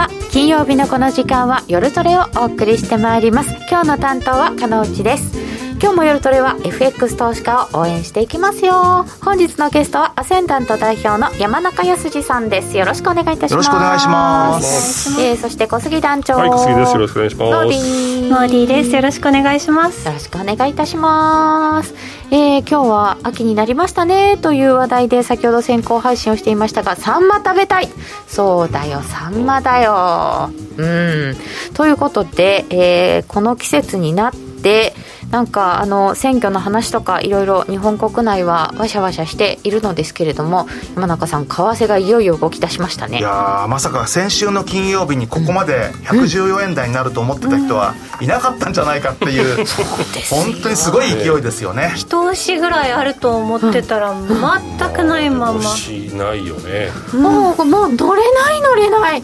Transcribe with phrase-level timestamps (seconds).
[0.00, 3.50] は金曜日のこの時間は夜トレをお送りしてまいります。
[3.68, 5.49] 今日の担当は金内です。
[5.82, 9.06] 今日も夜トレは FX 投資家を応援していきますよ。
[9.24, 12.76] 本日のゲストはアセンダント代表の山中康さんです。
[12.76, 13.52] よろしくお願いいたします。
[13.52, 15.22] よろしくお願いします。
[15.22, 16.34] えー、そして小杉団長。
[16.34, 16.92] はい小杉です。
[16.92, 17.50] よろしくお願いします。
[17.50, 18.30] モーディー。
[18.30, 18.94] モーディーです。
[18.94, 20.06] よろしくお願いします。
[20.06, 21.94] よろしくお願いいたします。
[22.30, 24.36] えー、今日は秋になりましたね。
[24.36, 27.88] という話題で先ほど先行配信をしていましたがサンマ食べたい。
[28.28, 30.50] そうだよサンマだよ。
[30.76, 31.36] うん。
[31.72, 34.92] ということで、えー、この季節になって
[35.30, 40.66] なんかあの選挙の話とかいろいろ日本国内はわしゃわしゃしているのですけれども
[40.96, 43.18] 山中さん為替がいよいよ動き出しましたね。
[43.18, 51.92] いやまさか先週の金曜日にここまで114円台になると思ってた人はいなかったんじゃないかっていう、 うん、本当にすごい勢いですよね。
[51.96, 55.60] 一押しぐらいあると思ってたら全くないまま。
[55.60, 59.22] ないよね、もうもう乗れない乗れない、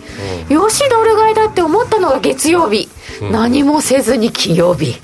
[0.48, 2.88] うん、よしドル買いだって思ったのが月曜日。
[3.30, 4.96] 何もせずに金曜日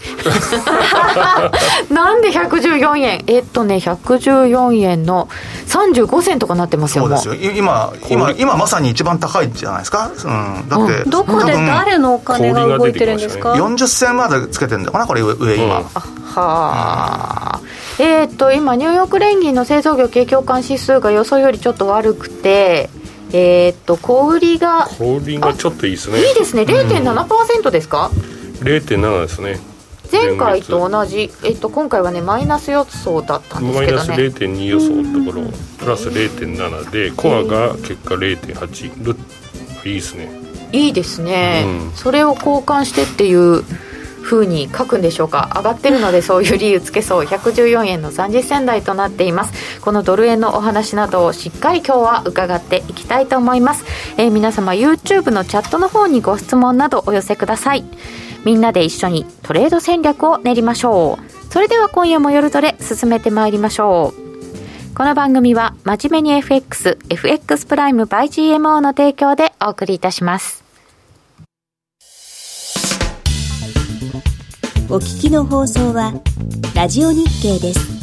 [1.90, 3.24] なんで114円？
[3.26, 5.28] えっとね114円の
[5.66, 7.52] 35銭とかなってますよそうですよ。
[7.54, 15.84] 今今今まさに一番高いじゃないですか、うん、だって、うん、どこで誰のお金が動いてるんですか、ね、40銭までつけてるんだかなこれ上今、うん、は
[16.34, 17.60] あ、
[17.98, 22.90] えー、っと今ニューヨーク連銀の製造業景況感指数が予想よりちょっと悪くて
[23.32, 26.18] えー、っと小売りが小売りがちょっといいですね。
[26.18, 26.62] いいですね。
[26.62, 28.10] 0.7%ですか、
[28.60, 29.71] うん、0.7ですね
[30.12, 34.08] 前回と同じ、えっと、今回はねマイナス予想だったんですけどね。
[34.08, 39.16] マイナス0.2予想のところプラス0.7でコアが結果0.8ル
[39.84, 40.30] いいですね。
[40.72, 43.62] いいですね、うん、それを交換してっていう
[44.22, 45.50] ふうに書くんでしょうか。
[45.56, 47.26] 上がってるのでそういう理由つけそう。
[47.26, 49.80] 114円の30銭台となっています。
[49.82, 53.84] このドル円のお話などをしっかり今日は伺っていきたいと思います、
[54.16, 57.84] えー、皆様 YouTube のチャットの方にご質問などお寄せください
[58.44, 64.22] みんなで一緒にトレード戦略を練りましょうそれでは今夜も夜トレ進めてまいりましょう
[64.94, 70.62] この番組は真面目に FX、FX プライム by GMO の提供でお送りいたします。
[74.90, 76.12] お聞きの放送は、
[76.74, 78.02] ラジオ日経です。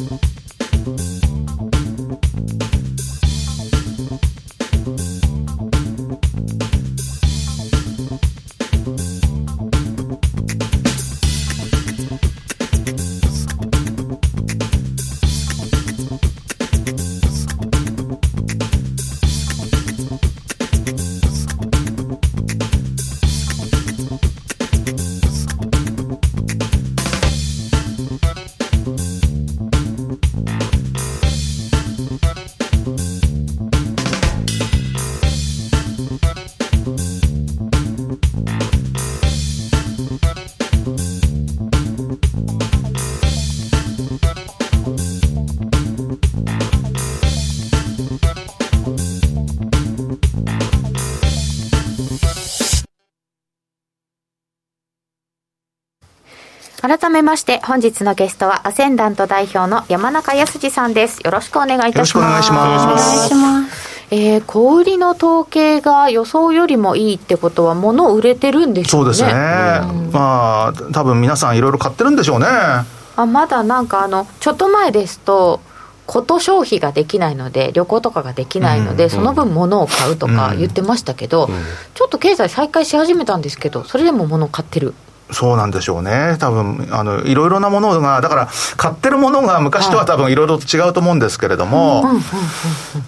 [56.89, 69.13] 改めまして本日のゲストはアセンダント代表の山中康さんですよろしくお願いいたしますよろしくお願いしますえー、小売りの統計が予想よりもいいってことは、物売れてるんでしょうね。
[69.13, 69.81] そうですね。
[69.83, 72.47] うん、まあ、多分皆さんいろいろ買ってるんでしょうね。
[72.47, 75.61] あまだなんかあの、ちょっと前ですと、
[76.07, 81.55] こと消費ができないので、旅行とかができないので、うん、その分物を買うとか言ってましたけど、うん、
[81.93, 84.95] ちょっと経済再開し始めたんですけど、それでも物を買ってる。
[85.31, 92.03] そうなんでしょうね、多分あのいろいろなものが、だから、買ってるものが昔とは多分いろいろと違うと思うんですけれども、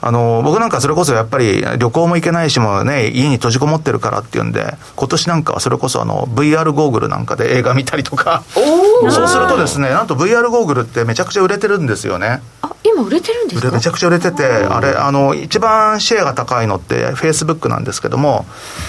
[0.02, 12.42] あの僕なんかそれこそやっぱり旅行も行けないしもね、家に閉じこもってるからっていうんで、今年なんかはそれこそあの VR ゴーグルなんかで映画見たりとか、そうするとですね、なんと VR ゴーグルってめちゃくちゃ売れてるんですよね。
[12.62, 13.72] あ今売れてるんですか？
[13.72, 18.46] めちゃくちゃ売れてて、あれ、あの一番シェアが高いのって、フェイスブックなんですけども、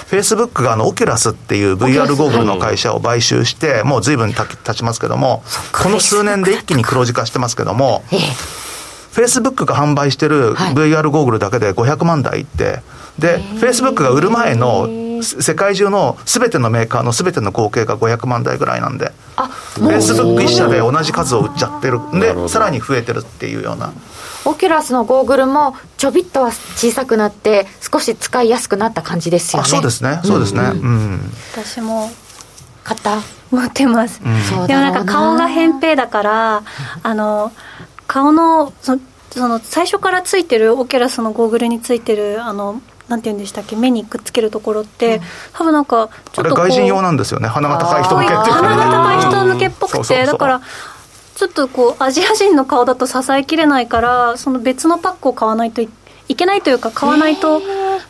[0.09, 5.43] フェイスブックがあのオキュラスっていう VR ゴーグルの会社を買収して、もうずいぶん経ちますけども、
[5.73, 8.05] この数年で一気に黒字化してますけども、
[9.13, 12.81] フェイスブックが販売してる VR ゴーグルだけで500万台って、
[13.19, 14.89] で、フェイスブックが売る前の
[15.23, 19.13] 世界中のすべてのメーカーのすべての合計が500万台ぐらいなんで、
[19.75, 22.01] フェイスブック1社で同じ数を売っちゃってる。
[22.01, 23.93] んで、さらに増えてるっていうような。
[24.45, 29.69] オキュラスのゴーグルもちょびっとは小さくなって少し使いやすくなった感じですよね。
[29.69, 30.21] そうですね。
[30.25, 32.11] そうですね、うん、うん、私も
[32.85, 33.21] 買った？
[33.51, 36.63] 持ってます、うん、でもなんか顔が扁平だから
[37.03, 37.53] あの
[38.07, 38.99] 顔のそ
[39.31, 43.77] その最初からついてるオキュラスのゴーグルについてるあのなんて言うんでしたっけ？
[43.77, 45.21] 目にくっつけるところって、
[45.53, 47.49] 多分なんかちょっと外人用なんですよね。
[47.49, 50.63] 鼻が高い人向けっていう鼻が高い人向けっぽくてだから
[51.35, 55.89] ちょっとこうアジア人の顔だと支えきれないからその別のパックを買わないとい
[56.37, 57.61] けないというか買わないと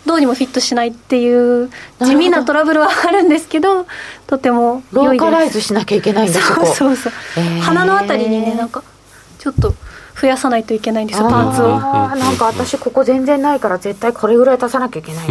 [0.06, 1.70] どうにもフィットしないっていう
[2.00, 3.86] 地味なトラブルはあるんですけど
[4.26, 7.12] とてもローカライズしなきゃいけないんだそうそうそう、
[7.60, 8.82] 鼻のあたりにねなんか
[9.38, 9.74] ちょっと
[10.20, 11.78] 増やさないといけないんですよパーツを。
[11.78, 15.26] なんか私ここ全然ないから絶対これぐらい足さなきゃいけない。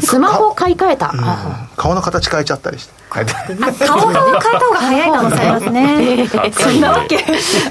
[0.00, 1.12] スマホ買い替えた、
[1.76, 2.92] 顔の形変えちゃったりして。
[3.08, 3.34] 顔を変え
[3.82, 6.28] た方が早いかもしれませんね。
[6.52, 7.24] そんなわけ。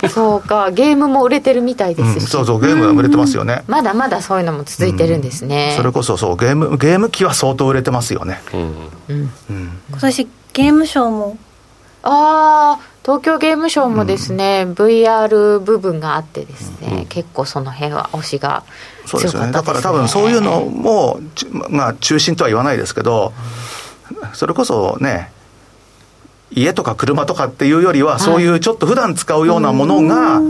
[0.09, 0.71] そうか。
[0.71, 3.63] ゲームも売れてるみたいですし、そうそうゲームは売れてますよね。
[3.67, 8.41] まだまだそういうのも続いてるんですね、それこそそうゲームゲーム機は相当売れてますよね。
[8.53, 8.89] うん、
[9.91, 11.37] 今年ゲームショーも。
[12.03, 18.65] ああ東京ゲームショウもですね、うん、VR 部分があってですね、うん、結構その辺は推しが
[19.05, 21.21] 強かったですね、ね、だから多分そういうのも、
[21.69, 23.31] まあ、中心とは言わないですけど
[24.33, 25.31] それこそね
[26.51, 30.41] 家とか車とかっていうよりは、そういうちょっと普段使うようなものが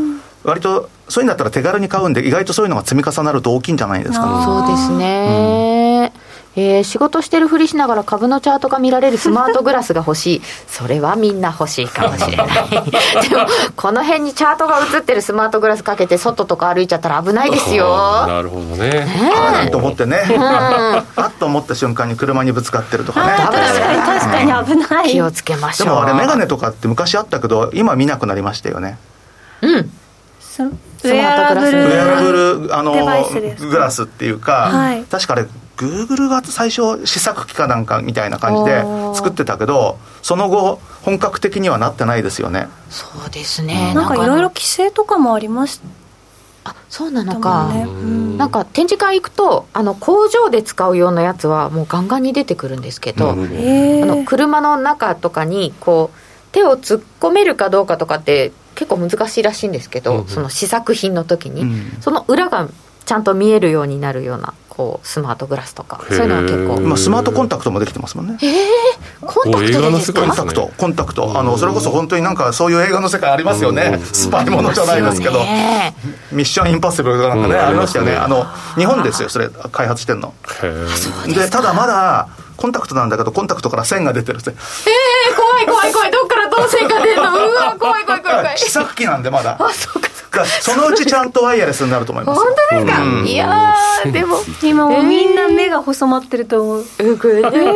[0.43, 5.76] 割とそういうんだったら手軽に買うんで意外とそういうのが積み重なると大きいんじゃないですか、そうですね、うん
[6.59, 10.41] えー、仕事してるふりしながら株のチャートが見られるスマートグラスが欲しい。
[10.67, 12.47] それはみんな欲しいかもしれない。
[13.29, 13.45] でも、
[13.75, 18.25] この辺にチャートが映ってるスマートグラスかけて外とか歩いちゃったら危ないですよ。
[18.25, 18.89] なるほどね。
[18.89, 19.31] ね
[19.67, 19.69] え。
[19.69, 20.17] と思ってね。
[20.31, 23.33] うん、 あっと思った瞬間に車にぶつかってるとかね。
[23.37, 25.11] 確かに確かに危ない。
[25.11, 25.87] 気をつけましょう。
[25.89, 28.97] でもあれ、メガネとかって昔あったけど、今見なくなりましたよね。
[29.61, 29.91] うん。
[31.03, 31.83] ウェアラブル。
[31.85, 32.93] ウェアラブル、あの、
[33.59, 35.45] グラスっていうか、はい、確かあれ、
[35.77, 38.83] グーグルが最初試作機かなんかみたいな感じで
[39.15, 42.67] 作ってたけどその後本格的にはなってないですよね。
[42.89, 45.79] そうですね、なんかいろいろ規制とかもありまし
[46.63, 47.85] あそうなのか、ね、
[48.37, 56.17] なんか展示会行くとあの工場で使うようなやつはもうガンガンに出てくるんですけど、あの車の中とかにこう
[56.51, 62.69] 手を突っ込めるかどうかとかって結構難しいらしいんですけど、うん、その試作品の時に、うん、その裏が
[63.05, 66.81] ちゃんと見えるようになるようなこうスマートグラスとかそういうのは結構。
[66.81, 68.37] 今スマートコンタクトもできてますもんね。
[68.43, 70.21] ええー、コンタクトですか？
[70.21, 71.39] コンタクトコンタクト。
[71.39, 73.97] あのそれこそ本当になんかそういう映画の世界ありますよね。
[74.13, 75.39] スパイものじゃないですけど。
[76.31, 78.15] ミッションインパッシブルなんかねありましたよね。
[78.15, 78.45] あの
[78.75, 80.35] 日本ですよそれ開発してんの。
[81.27, 86.11] でただまだコンタクトなんだけどコンタクトから線が出てるってええー、怖い怖い怖い。
[86.11, 87.23] どっからどう線が出るの？
[87.49, 88.57] うわ怖い怖い怖い怖い。
[88.57, 89.57] 試作機なんでまだ。
[89.59, 90.06] あそうか
[90.61, 93.75] そのうちちゃんとワイヤレスになると思います本当ですか、うん、いや
[94.11, 94.37] でも。
[94.63, 97.73] 今もみんな目が細まってると思う、えー、これね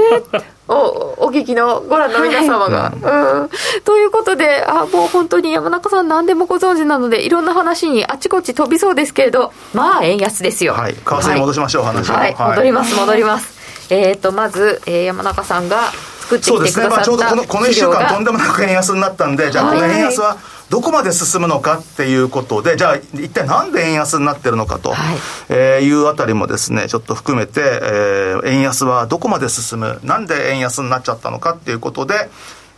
[0.67, 10.73] おお聞きのご覧の皆様が、はい、うん、ということであもう本当に山中さん何でもご存知なのでいろんな話にあちこち飛びそうですけれどまあ円安ですよ。
[10.73, 10.93] はい。
[10.93, 13.61] 為替に戻しましょう、はい、話はい、はい、戻ります戻ります。
[13.93, 20.37] えっ、ー、とまず、えー、山中さんが作ってきてくださったそうですね、まあ、ちょうどこのこの1週間とんでもなく円安になったんでじゃあこの円安は
[20.71, 25.17] どこまで進むのかっていうことで、じゃあ一体なんで円安になってるのかと、はい。
[25.49, 32.29] えー、いうあたりもですね、ちょっと含めて、えー、円安はどこまで進む、なんで円安になっちゃったのかっていうことで、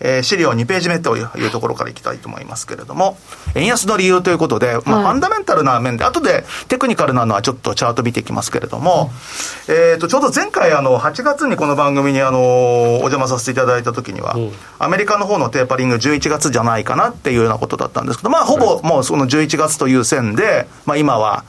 [0.03, 3.17] えー、資料2ページ目というところからいきたいと思いますけれども、
[3.55, 9.12] 円安の理由ということで、まあ、ファンダメンタルな面で、後でテクニカルなのはちょっとチャート見ていきますけれども、
[9.69, 21.45] うん、えっ、と、ちょうど前回、あの、8月にこの番組に、あの、お邪魔させていただいたときには、うん、アメリカの方のテーパリング11月じゃないかなっていうようなことだったんですけど、まあ、ほぼもうその11月という線で、まあ、今は、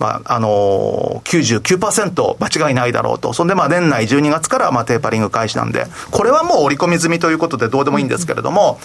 [0.00, 3.34] まあ、あのー、99%間違いないだろうと。
[3.34, 8.80] そんで、まあ、年内12月から、まあ、テーパリング開始なんで、これはもう織り込み済みということでどうでもいいんですけれども、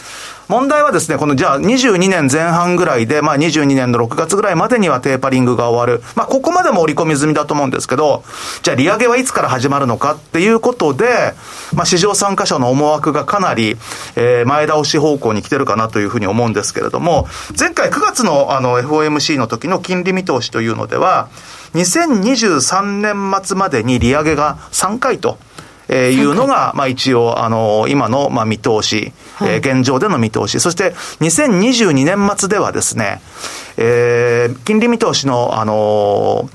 [0.47, 6.03] 問題はですね、この、じゃあ、22年前半ぐらいで、まあ、22年の6月ぐらいまでにはテーパリングが終わる。
[6.15, 8.23] まあ、ここまでも織り込み済みだと思うんですけど、
[8.61, 11.33] じゃあ、利上げはいつから始まるのかっていうことで、
[11.73, 13.75] まあ、市場参加者の思惑がかなり、
[14.15, 17.27] えー、前倒し方向に来てるかなというふうに思うんですけれども、
[17.59, 21.29] 前回9月のあの FOMC の時の金利見通しというのでは、
[21.73, 25.39] 2023年末までに利上げが3回と。
[25.88, 33.22] えー、いうのが、まあ一応、あの、今の、まあ見通し、はい、えー、現状での見通し、そして2022年末ではですね、
[33.77, 36.50] えー、金利見通しの、あの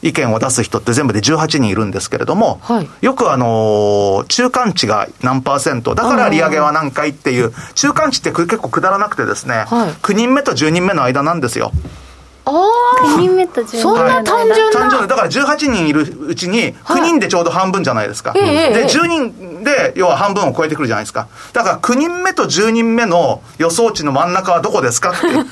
[0.00, 11.72] 意見を出す人って全部で18人いるんですけれども、はい、よくあの中間値が何パーセント、だから利上げは何回っていう、中間値って結構くだらなくてですね、はい、9人目と10人目の間なんですよ。
[12.48, 14.80] 9人目と10人目そんな単純な。
[14.80, 18.40] 単純だから18人いるうちに9人でちょうど半分じゃないですか、はい、
[18.74, 21.28] で10人でで、要は半分を超えてくるじゃないですか。
[21.52, 25.26] だから9人目と10人目の予想値の真ん中はどこですかって。
[25.26, 25.46] いう。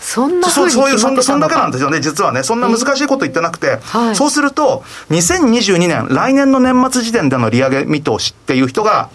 [0.00, 2.42] そんなそうそういう、そんな、そんだけなんでですよね、実はね。
[2.42, 4.16] そんな難しいこと言ってなくて、はい。
[4.16, 9.08] そうすると、2022年、来年の年末時点での利上げ見通しっていう人が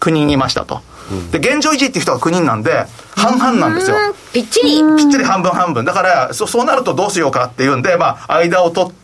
[0.00, 0.82] 9人いましたと。
[1.30, 3.96] で、現状維持っていう人が9人なんで、半々なんですよ。
[4.32, 5.84] ぴっちりぴっちり半分半分。
[5.84, 9.01] だから、そそうなるとどうしようかっていうんで、まあ、間を取って、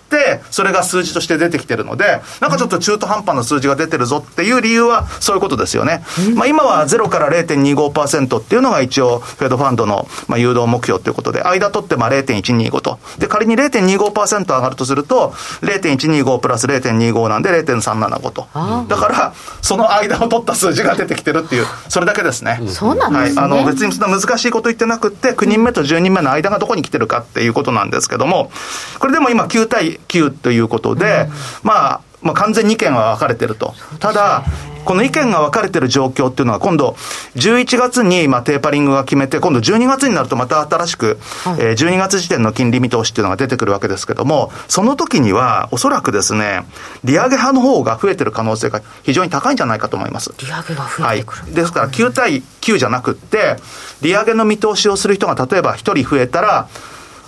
[0.50, 6.02] それが数字として出てきてるので、なんかちょっと中途半端な数字が出てるぞっていう理由は、そういうことですよね。
[6.34, 12.98] まあ、今は0から0.25%っていうのが一応、フェードファンドの、まあ、誘導目標ということで、間取ってまあ0.125と。
[13.18, 18.48] で、仮に0.25%上がるとすると、0.125プラス0.25なんで0.375と。
[18.88, 22.60] だから、その間を取った数字が出てきてるっていう、それだけですね。
[22.68, 28.50] そうなんですねはい、あの別にそんな難しいこと言ってなくって、9人目と10人目の間がどこに来てるかっていうことなんですけども、
[28.98, 31.28] これでも今9対9ということで、
[31.62, 33.74] まあ、まあ完全に意見は分かれてると。
[34.00, 34.44] ただ、
[34.84, 36.96] この意見が分かれてる状況っていうのは、今度、
[37.36, 41.18] 11月にまあテーパリングが決めて、今度12月になるとまた新しく、
[41.58, 46.64] えー12月時点の金利見通しっていうのが出てくるわけですけども、その時には、おそらくですね、
[47.04, 50.32] 利上げ派の方が増えてる可能性が非常に高いんじゃないかと思います。
[50.38, 53.56] 利上げが増はいえてくる、、ですから9対9じゃなくって、
[54.00, 56.68] 利上げの見通しをする人が例えば1人増えたら、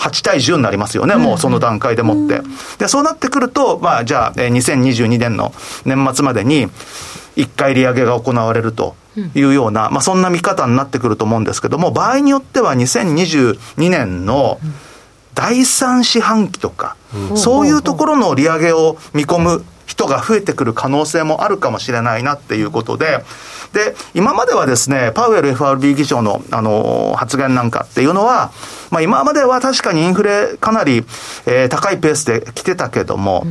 [0.01, 2.41] 8対10になりますよね、もうその段階でもって。
[2.79, 5.53] で、そうなってくると、まあ、じゃあ、えー2022年の
[5.85, 6.69] 年末までに、
[7.37, 8.97] 1回利上げが行われると
[9.35, 13.59] いうような、まあ、そんな見方になってくると思うんですけども、場合によっては2022
[13.91, 14.59] 年の
[15.35, 16.97] 第3四半期とか、
[17.37, 23.25] そういうところの利上げを見込む人が増えてくる可能性もあるかもしれないなっていうことで、
[23.73, 28.51] で、今まではですね、パウエル FRB 議長の、あのー発言なんかっていうのは、
[28.91, 31.05] まあ今までは確かにインフレかなり、
[31.47, 33.47] えー高いペースで来てたけども、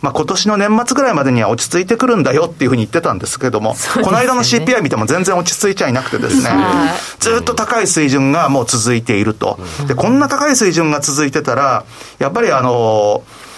[0.00, 3.76] まあ今年の年末ぐらいまでには落ち着いてくるんだよっていうふうに言ってたんですけども、ね。
[4.02, 6.98] この間の CPI 見ても全然落ち着いちゃいなくてですね、はい。
[7.20, 9.58] ずっと高い水準がもう続いていると。
[9.86, 11.84] で、こんな高い水準が続いてたら、
[12.18, 13.49] やっぱりあのー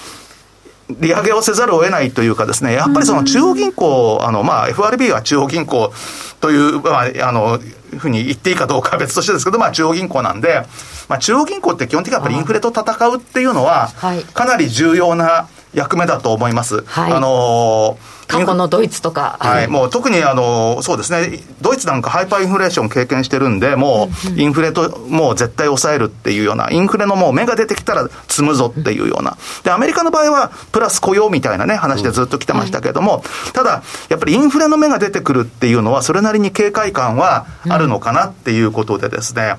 [1.01, 5.93] 利上げをせざるを得ないというかですね、やっぱりその中央銀行、あの、まあ、FRB は中央銀行
[6.41, 7.59] という、まあ、あの、
[7.99, 10.63] ふうに言っていいかどうかは別としてですけど、まあ、中央銀行なんで、
[11.09, 16.83] まあ、中央銀行って基本的にやっぱりインフレと戦うっていうのははい、かなり重要な役目だと思います。
[16.85, 17.13] はい。
[17.13, 29.37] あのー過去のドイツとか、はい、もう特にあの、そうですね、ドイツなんかハイパーインフレーション経験してるんで、もうインフレともう絶対抑えるっていうような、インフレのもう目が出てきたら積むぞっていうような。
[29.65, 39.57] で、アメリカの場合はプラス雇用みたいなね、話でずっと来てましたけれども、ただ、やっぱりインフレの目が出てくるっていうのは、それなりに警戒感はあるのかなっていうことでですね、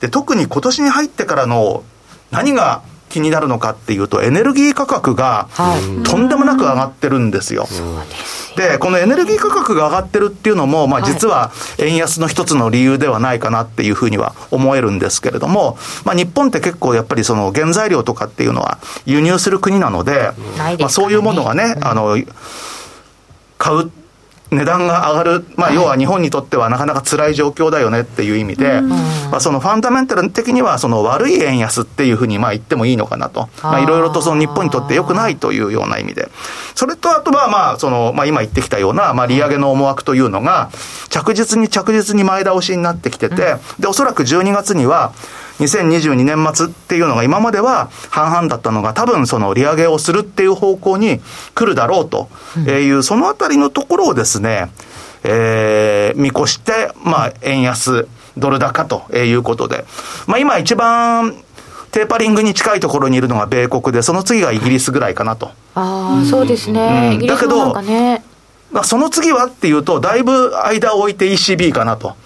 [0.00, 1.82] で、特に今年に入ってからの
[2.30, 2.82] 何が
[3.14, 6.02] 気になるのかっていうと、エネルギー価格がはい。
[6.02, 7.68] とんでもなく上がってるんですよ。
[8.56, 11.12] で、このエネルギー価格が上がってるっていうのも、まあはい。
[11.12, 20.32] 実は円安の一つの理由ではないかなっていうふうには思えるんですけれども、まあ日本って結構やっぱりその原材料とかっていうのは輸入する国なので、
[20.80, 22.18] まあそういうものがね、あの、
[23.58, 23.92] 買う
[24.54, 36.28] 値段が上がる、まあ、要は日本にとってはなかなか辛い状況だよねっていう意味で、まあ、そのファンダメンタル的にはその悪い円安っていうふうにまあ言ってもいいのかなと、まあ、いろいろとその日本にとって良くないというような意味で、
[36.74, 40.70] それとあとはまあその、まあ、今言ってきたようなまあ利上げの思惑というのが、
[41.08, 45.12] 着実に着実に前倒しになってきてて、でおそらく12月には、
[45.60, 51.20] 2022年末っていうのが今までは半々だったのが多分その利上げをするっていう方向に
[51.54, 54.70] 来るだろうという、そのあたりのところをですね、
[55.22, 58.06] えー見越して、まあ、円安、
[58.36, 59.84] ドル高ということで、
[60.26, 61.34] まあ今一番
[61.92, 65.50] テーパリングに近いところにいるのが米国で、その次がイギリスぐらいかなと。
[65.74, 67.10] ああ、そうですね。
[67.12, 68.24] うんイギリスもなんかね、
[68.72, 72.16] まあ、その次はっていうと、だいぶ間を置いて ECB かなと。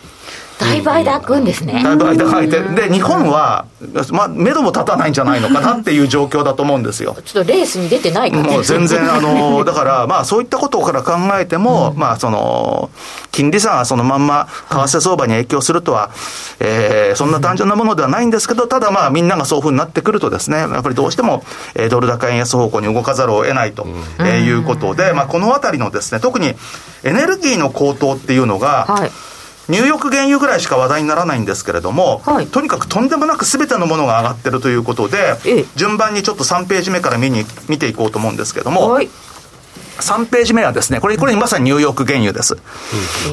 [0.59, 1.83] だいぶ間空くんですね。
[1.83, 3.67] だいぶ間が空いて、で、日本は、
[4.11, 7.17] まあ、目処も立たないんじゃないのかなっていう状況だと思うんですよ。
[7.25, 12.91] ちょっとレースに出てないもう全然、あの、だから、まあ、そういったことから考えても、まあ、その、
[13.31, 16.11] 金利差がそのまんま、為替相場に影響するとは、
[16.61, 21.43] えーそんな単純なものではないんですけど、ただまあ、みんながそういうふうになってくるとですね、やっぱりどうしても、
[21.75, 23.87] えードル高円安方向に動かざるを得ないと、
[24.19, 26.55] えーいうことで、まあ、このあたりのですね、特に
[27.05, 29.11] エネルギーの高騰っていうのが、はい。
[29.69, 39.09] ニューヨーク原油ぐらいしか話題にならないんですけれども、はいとにかくとんでもなく全てのものが上がってるということでええ、順番にちょっと3ページ目から見に見ていこうと思うんですけども、はい。
[40.01, 42.55] 3ページ目はですね、これ、これまさにニューヨーク原油です。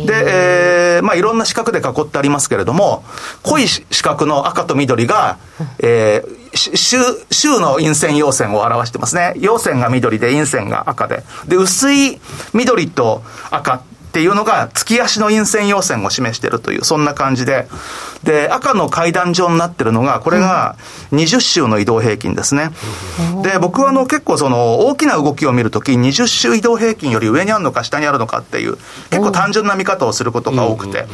[0.05, 3.03] で、えーまあいろんな四角で囲ってありますけれども、
[3.43, 5.37] 濃い四角の赤と緑が、
[5.79, 6.97] えーし週、
[7.31, 9.33] 週の陰線陽線を表してますね。
[9.37, 11.23] 陽線が緑で陰線が赤で。
[11.47, 12.19] で、薄い
[12.53, 13.83] 緑と赤
[14.15, 17.67] っっていうのが月足の陰線陽線を示しているという、そんな感じで、
[18.23, 20.77] で、赤の階段状になってるのが、これが
[21.11, 22.69] 20週の移動平均ですね。
[23.43, 28.77] で、僕はあの結構その大きな動きを見るとき、20週移動平均より上にあるのか下にあるのかっていう、
[29.09, 31.05] 結構単純な見方をすることが多くて。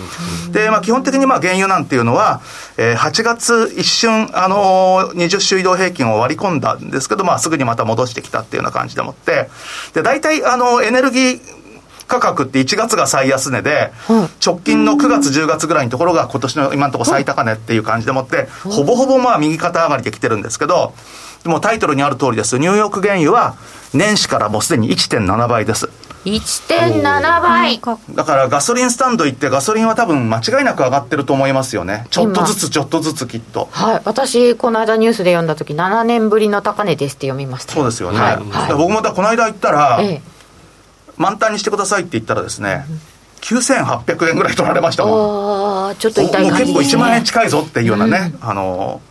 [0.51, 2.41] で、まあ基本的にまあ原油なんていうのは、
[2.77, 9.49] えー、8月一瞬、あのー、20週移動平均を割り込んだんですけど、まあすぐにまた戻してきたっていうような感じでもって、
[9.95, 11.60] で、大体あの、エネルギー、
[12.11, 13.91] 価格って1月が最安値で、
[14.45, 20.93] 直近の9月、10月ぐらいのところが今年の今のところ最高値っていう感じでもって、ほぼほぼまあ右肩上がりできてるんですけど、
[21.43, 22.59] でもタイトルにある通りです。
[22.59, 23.55] ニューヨーク原油は
[23.93, 25.89] 年始からもうすでに1.7倍です。
[26.25, 27.81] 1.7倍。
[28.11, 32.05] だからガソリンスタンド行ってガソリンは多分間違いなく上がってると思いますよね。
[32.11, 34.01] ちょっとずつちょっとずつきっとはい。
[34.05, 37.73] 私この間ニュースで読んだ時7年ぶりの高値ですって読みました。
[37.73, 38.35] そうですよね、はい。
[38.35, 40.21] はい、僕もこの間行ったら、ええ
[41.21, 42.85] 満タンにしてくださいって言ったらですね、
[43.41, 45.95] 9800円ぐらい取られましたもん。
[45.95, 49.01] ちょっと痛い感じ、ね、もう結構1万円近いぞっていうようなね、うん、あの、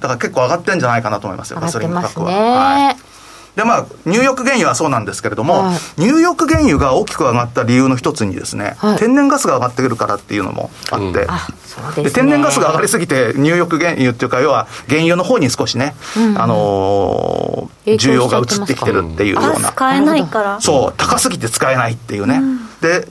[0.00, 2.32] だから結構上がってんじゃないかなと思いますよ、ガソリン価格は。
[2.32, 3.15] はい
[3.56, 19.70] で、まあ、ニューヨーク原油はそうなんですけれども、はい、ニューヨーク原油が大きく上がった理由の一つにですね、はい、天然ガスが上がってくるからっていうのもあって、うんね、天然ガスが上がりすぎて、ニューヨーク原油っていうか、要は原油の方に少しね、うん、あのー、需要が移ってきてるっていうような。
[19.70, 20.60] 使えないから。
[20.60, 22.36] そう、高すぎて使えないっていうね。
[22.36, 23.08] うん、で、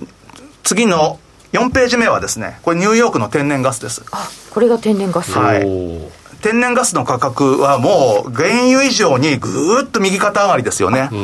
[0.64, 1.20] 次の
[1.54, 4.04] 4ページ目はですね、これニューヨークの天然ガスです。
[4.12, 5.32] あ、これが天然ガス。
[5.38, 6.25] はい。
[6.46, 11.10] 天然ガスの価格はもう原油以上にぐーっと右肩上がりですよね。
[11.10, 11.20] 原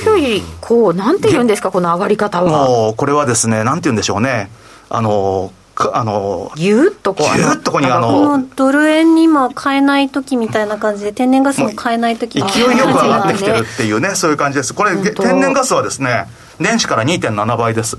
[0.00, 2.68] 油より、こう、なんて言うんですか、この上がり方は？
[2.68, 4.50] もう、これはですね、なんて言うんでしょうね。
[4.88, 5.52] あの、
[5.92, 14.72] あの、ぎゅっとこう、ぎゅっとこにあの、ドル円に今買えない時みたいな感じで、天然ガスも買えない時勢いよく上がってきてるっていうね、そういう感じです。
[14.72, 17.98] これ、天然ガスはですね、年始から2.7倍です。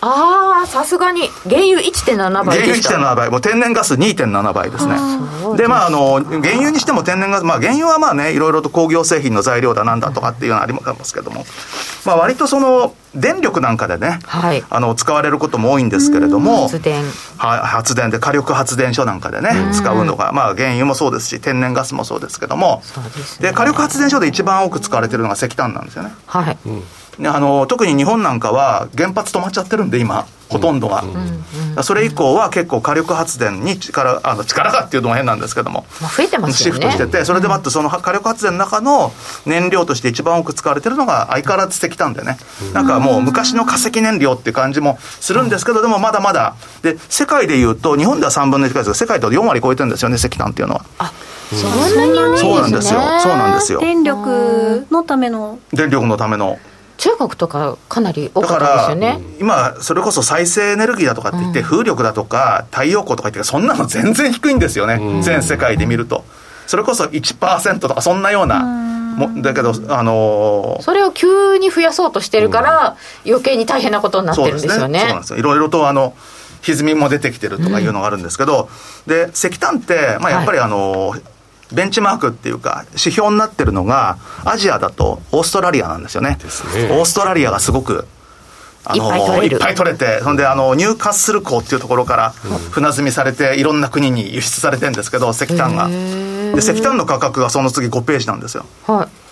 [0.00, 4.94] ああ、さすがに、原油1.7倍原油1.7倍、もう天然ガス2.7倍ですね。
[5.56, 11.44] で、まあ、あの、原油にしても天然ガス、まあ、原油はまあね、いろいろと工業製品の材料だなんだとかっていうのはありますけども、
[12.04, 17.02] まあ、割とその、電力なんかでね、はい、あの使われることも多いんですけれども、発電。
[17.38, 22.82] は発電で火力発電所なんかでね、使うのが、まあ、原油もそうですし、天然ガスもそうですけども、
[23.40, 26.12] で、ね、火力発電所で一番多く使われてるのが石炭なんですよね。
[26.26, 26.82] はい、うん
[27.24, 31.02] あの特に日本なんかは原発止まっちゃってるんで今ほとんどが、
[31.76, 36.78] うん、それ以降は結構火力発電に力あの力がっていうのも変なんですけども、まあ、増えてますよね。
[36.78, 39.12] シフトしててそれでまってその火力発電の中の
[39.44, 46.54] 燃料として一番多く使われてるのが相変わらず石炭でね、うん、なんかもう昔の化石燃料っていう感じもするんですけどでもまだまだ。
[46.82, 50.84] で世界でいうと日本では3分の1回ですが世界では4割超えてるんですよね石炭っていうのは。
[50.98, 51.12] あ
[51.54, 51.68] そ
[52.04, 52.98] んなに多いんですね。
[52.98, 53.20] そうなんですよ。
[53.20, 53.80] そうなんですよ。
[53.80, 55.58] 電力のための。
[55.72, 56.58] 電力のための
[56.96, 59.20] 中国とかかなり多かったですよね。
[59.40, 66.24] 今それこそ再生エネルギーだとかって言って、うん、風力だとか太陽光とか言ってそんなの全然低いんですよね、うん、全世界で見ると。
[66.66, 68.64] それこそ1%とかそんなような、
[69.16, 74.98] もだけど、あのー、それを急に増やそうとしてるから、余計に大変なことになってるんですよね。
[74.98, 75.38] そうなんですよ。
[75.38, 76.14] いろいろとあの
[76.62, 78.68] 歪みも出てきてるとかいうのがあるんですけど、
[79.06, 81.22] うん、で石炭って、まあ、やっぱりあのーはい
[81.72, 86.30] ベンチマークっていうか、指標になってるのが、アジアだとオーストラリアなんですよね。
[86.30, 86.36] ね
[86.92, 88.06] オーストラリアがすごく
[88.84, 92.30] あのいっぱい取れて、そんであの入荷する港っていうところから
[92.70, 95.88] 船積みされて、いろんな国に輸出されてるんですけど、石炭が。
[95.88, 98.64] で石炭の価格がその次5ページなんですよ。
[98.86, 99.25] はい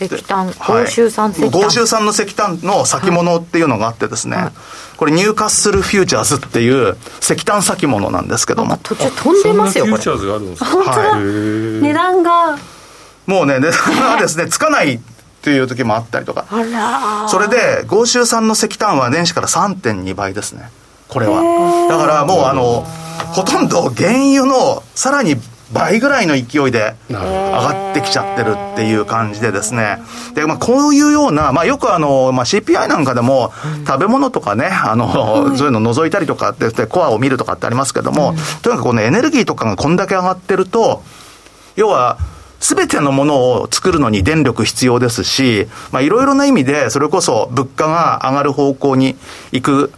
[0.00, 4.52] 石炭、豪州産石炭、豪州産の石炭の先物っていうのがあってですね、はい、
[4.96, 8.78] これ、 Newcastle Futures っていう石炭先物なんですけども。
[8.82, 12.58] 途中飛んでますよ、フューチャーズがあるんですか本当だ、値段が。
[13.26, 15.00] もうね、値段がですね、 つかないっ
[15.42, 16.46] ていう時もあったりとか。
[17.28, 20.70] それで、豪州産の石炭は年始から3.2倍ですね。
[21.08, 21.42] これは。
[21.88, 22.86] だからもうあの、
[23.32, 25.36] ほとんど原油のさらに
[25.72, 29.98] 倍ぐらいの勢いで上がってきちゃってるっていう感じでですね。
[30.34, 33.52] で、まあ、こういうような、まあ、よくあの、まあ、CPI なんかでも、
[33.86, 41.02] 食べ物とかね、あの、そういうの覗いたりとかって、コアを見るとかってありますけども、とにかくこのエネルギーとかがこんだけ上がってると、
[41.76, 42.18] 要は、
[42.60, 49.16] すべてのものを作るのに電力必要ですし、まあ、いろいろな意味で、それこそ物価が上がる方向に
[49.52, 49.92] 行く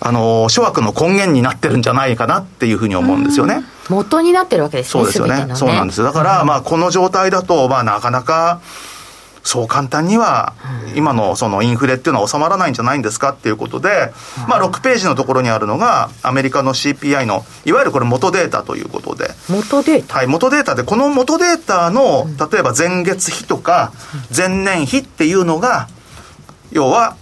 [0.00, 3.62] あの、諸悪の根源になってるんじゃないかなっていうふうに思うんですよね。
[3.88, 4.90] 元になってるわけですね。
[4.90, 5.46] そうですよね。
[5.46, 8.60] ねそうなんですだから、まあ、この状態だと、まあ、なかなか、
[9.48, 10.52] そう簡単には、
[10.94, 14.12] 今のそのインフレっていうのは収まらないんじゃないんですかっていうことで、
[14.46, 19.30] まあ、6ページのところにあるのが、アメリカの CPI の、いわゆるこれ元データということで。
[19.48, 20.18] 元データ？
[20.18, 23.92] はい、元データで、この元データの、例えば前月比とか、
[24.36, 25.88] 前年比っていうのが、
[26.70, 27.16] 要は、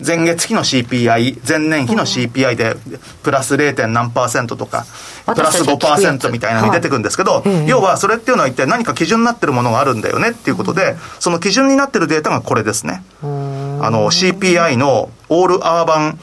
[0.00, 2.76] 前月比の CPI、前年比の CPI で、
[3.22, 3.86] プラス 0.
[3.86, 4.86] 何パーセントとか、
[5.26, 13.04] プラス5%みたいなのに出てくるんですけど、要はそれっていうのは一体何か基準になってるものがあるんだよねっていうことで、その基準になってるデータがこれですね。
[13.22, 16.18] あの、CPI のオールアーバン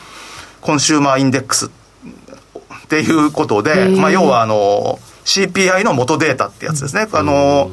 [0.60, 7.07] コンシューマーインデックスっていうことで、まあ要はあの、CPI の元データってやつですね。
[7.13, 7.71] あの、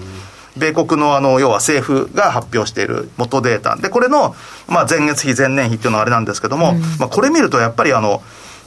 [0.58, 3.76] 米国のあの、要は政府が発表している元データ。
[3.76, 4.34] で、これの、
[4.68, 8.22] まあ前月比、前年比っていうのはあれなんですけども、まあこれ見るとやっぱりあの、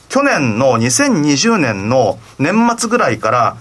[0.10, 3.56] 去年の2020年の年末ぐらいから、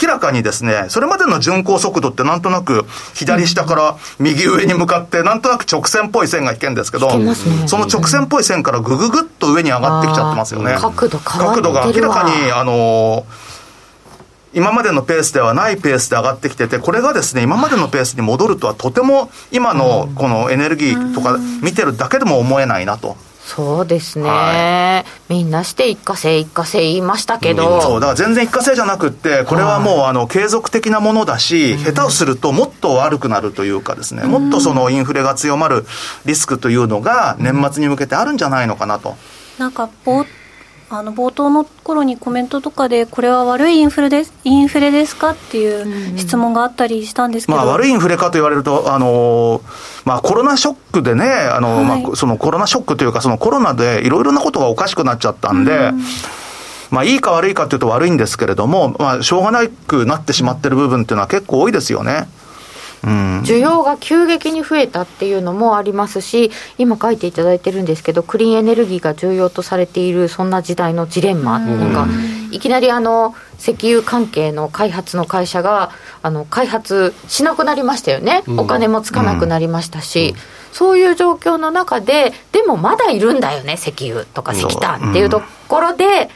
[0.00, 7.34] 明らかにですね、それまでの巡航速度ってなんとなく左下から右上に向かってなんとなく直線っぽい線が引けるんですけど、ね、
[7.66, 10.76] その直線っぽい線からぐぐぐっと上に上がってきちゃってますよね。
[10.80, 13.51] 角度変わってる角度が明らかに、あのー
[14.54, 23.16] 今までのペースではないペースで上がってきてて、これがですね、今までのペースに戻るとはとても今のこのエネルギーとか見てるだけでも思えないなと。
[23.44, 35.84] そうですね、はい、みんなして一過性一過性言いましたけど、うん、そうだから全然一過性じゃなくってこれはもうあの継続的なものだし、下手をするともっと悪くなるというかですね、もっとそのインフレが強まる
[36.24, 39.16] リスクというのが年末に向けてあるんじゃないのかなと。
[39.58, 40.24] なんか冒
[40.94, 49.62] あの冒頭の頃にコメントとかで、これは悪いインフレですインフレですかっていう質問があったりしたんですけど、まあ、悪いインフレかと言われると、あの
[50.04, 56.02] まあ、コロナショックでね、あの、はい、まあ、そのコロナショックというか、そのコロナでいろいろなことがおかしくなっちゃったんで、うん。
[56.90, 62.28] まあ、いいか悪いかというと悪いんですけれども、まあ、しょうがなくなってしまってる部分っていうのは結構多いですよね。
[63.02, 72.06] 需要が急激に増えたっていうのもありますし、今書いていただいてるんですけど、クリーンエネルギーが重要とされている、そんな時代のジレンマ、なんか、
[72.50, 75.90] いきなりあの石油関係の開発の会社が
[76.22, 80.34] あの開発しなくなりましたよね、お金もつかなくなりましたし。
[80.72, 86.30] そういう状況の中で、でもまだいるんだよね、石油とか石炭っていうところで、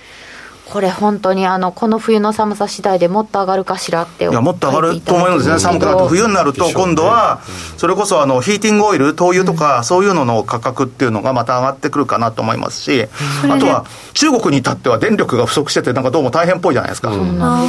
[0.71, 7.41] これ本当にあのこの冬の寒さ次第でもっと上がるかしらっていやもっと上がると思うんですね、寒くなって冬になると今度は
[7.77, 13.07] それこそあのヒーティングオイル灯油とかそういうのの価格っていうのがまた上がってくるかなと思いますし、
[13.45, 17.67] あとは中国に至っては電力が不足しててなんかどうも大変っぽいじゃないですか、そうなん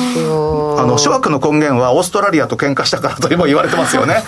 [0.80, 4.16] あの諸悪の根源はオーストラリアと喧嘩したからとも言われてますよね。
[4.16, 4.22] ね、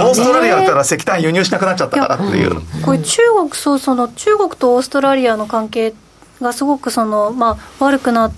[0.00, 2.60] オーストラリアだったら石炭輸入しなくなっちゃったからっていう。
[2.82, 6.05] これ中国そうその中国とオーストラリアの関係って
[6.40, 8.30] がすごくその、まあ、悪くな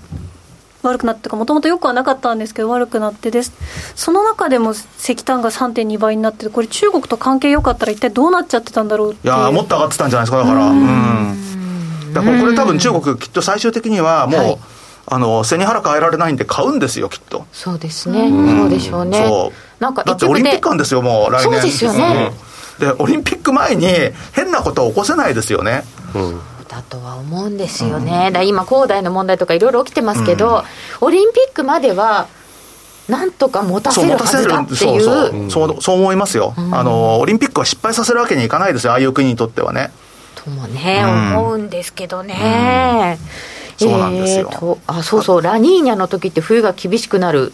[0.81, 3.51] 悪くなってかもともとよくはなかったんですけど悪くなってです。
[3.95, 10.67] その中でも石炭が3.2倍になってこれ中国と関係良かったら一体どうなっちゃってたんだろういやもっと上がってたんじゃないですかだから。
[10.67, 12.13] うん。
[12.13, 14.57] だからこれ多分中国きっと最終的にはもう、はい、
[15.07, 17.45] あの背に腹変えられないんで買うんですよきっと。
[17.51, 19.51] そうですね、うそうでしょうね。
[19.79, 21.43] なんかだってオリンピックなんですよもう来年。
[21.43, 22.31] そうですよね、
[22.79, 23.87] うん、でオリンピック前に
[24.31, 25.83] 変なことを起こせないですよね、
[26.15, 30.63] うんだとは思うんですよね、うん、だ今、恒大の問題とかいろいろ起きてますけど、
[31.01, 32.27] うん、オリンピックまでは、
[33.09, 34.77] なんとか持たせるはずだっていう。
[34.77, 35.95] そうそうそう。
[35.95, 39.91] 思いますよ、うん、あの、オリンピックは失敗させるわけにいかないですよ、ああいう国にとってはね。
[40.35, 43.17] ともね、思うんですけどね。
[43.77, 47.51] そうなんですよ、えー、あそうそう、ラニーニャの時って冬が厳しくなる。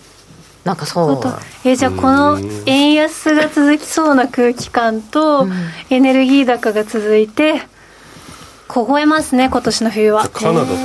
[0.66, 1.22] なんかそう。
[1.64, 5.48] えじゃあこの円安が続きそうな空気感と
[5.92, 7.62] エネルギー高が続いて
[8.68, 10.28] 凍えますね今年の冬は。
[10.30, 10.82] カナダとか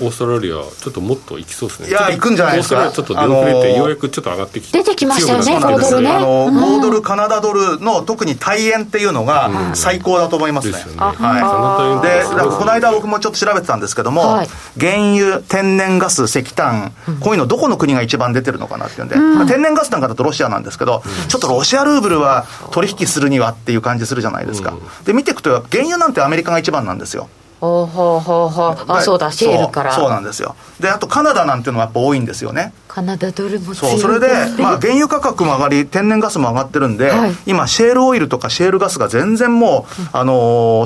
[0.00, 1.88] オーストラリアちょっともっと行きそうですね。
[1.88, 2.88] いや行くんじゃないですか。
[2.88, 5.56] オーストラリアちょっと出遅れて、ようやくちょっと上がってきて出てきましたよね。
[5.56, 12.06] 5ドルねあの、5ドルカナダドルの特に大円っていうのが最高だと思いますね、うん、はい。
[12.06, 12.24] で
[12.58, 27.28] この間僕もちょっと調べてたんですけども、はい、原油天然ガス石炭、こういうのどこの国が一番出てるのかなっていうんで、うん、天然ガスなんかだとロシアなんですけど、うん、ちょっとロシアルーブルは取引するにはっていう感じするじゃないですか、で見ていくと原油なんてアメリカが一番なんですよ。
[27.60, 28.84] ほうほうほうほう。
[28.86, 29.92] あそうだシェールから。
[29.92, 30.54] そうなんですよ。
[30.78, 32.72] であとカナダなんていうのはやっぱ多いんですよね。
[32.86, 34.28] カナダドルもそうそれで、
[34.60, 40.32] まあ、原油価格も上がり天然ガスも上がってるんで、はい、今シェールオイルとかシェールガスが全然もう、うん、あの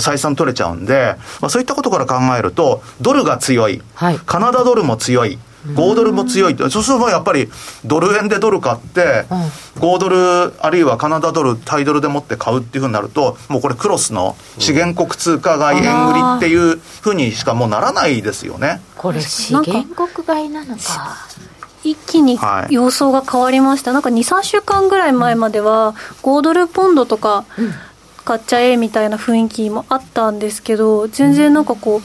[0.01, 6.68] ー、採算取れちゃうんで、まあ、そういったことから考えるとドルが強い、はい、カナダドルも強い5ドルも強いって。
[6.70, 7.51] そうするとやっぱり
[7.85, 9.25] ドル円でドル買って、
[9.77, 18.81] 5ドルあるいはカナダドルタイドルでもって買うっていうふうになるともうこれクロスの資源国通貨買い円売りっていうふうにしかもうならないですよね。
[18.96, 19.94] これ資源？
[19.94, 20.83] 国買いなのか。
[21.85, 22.38] 一気に
[22.70, 27.44] 様相が変わりました、はい、なんか23週間ぐらい前までは5ドルポンドとか
[28.25, 32.03] 買っちゃえみたいな雰囲気もあったんですけど全然なんかこう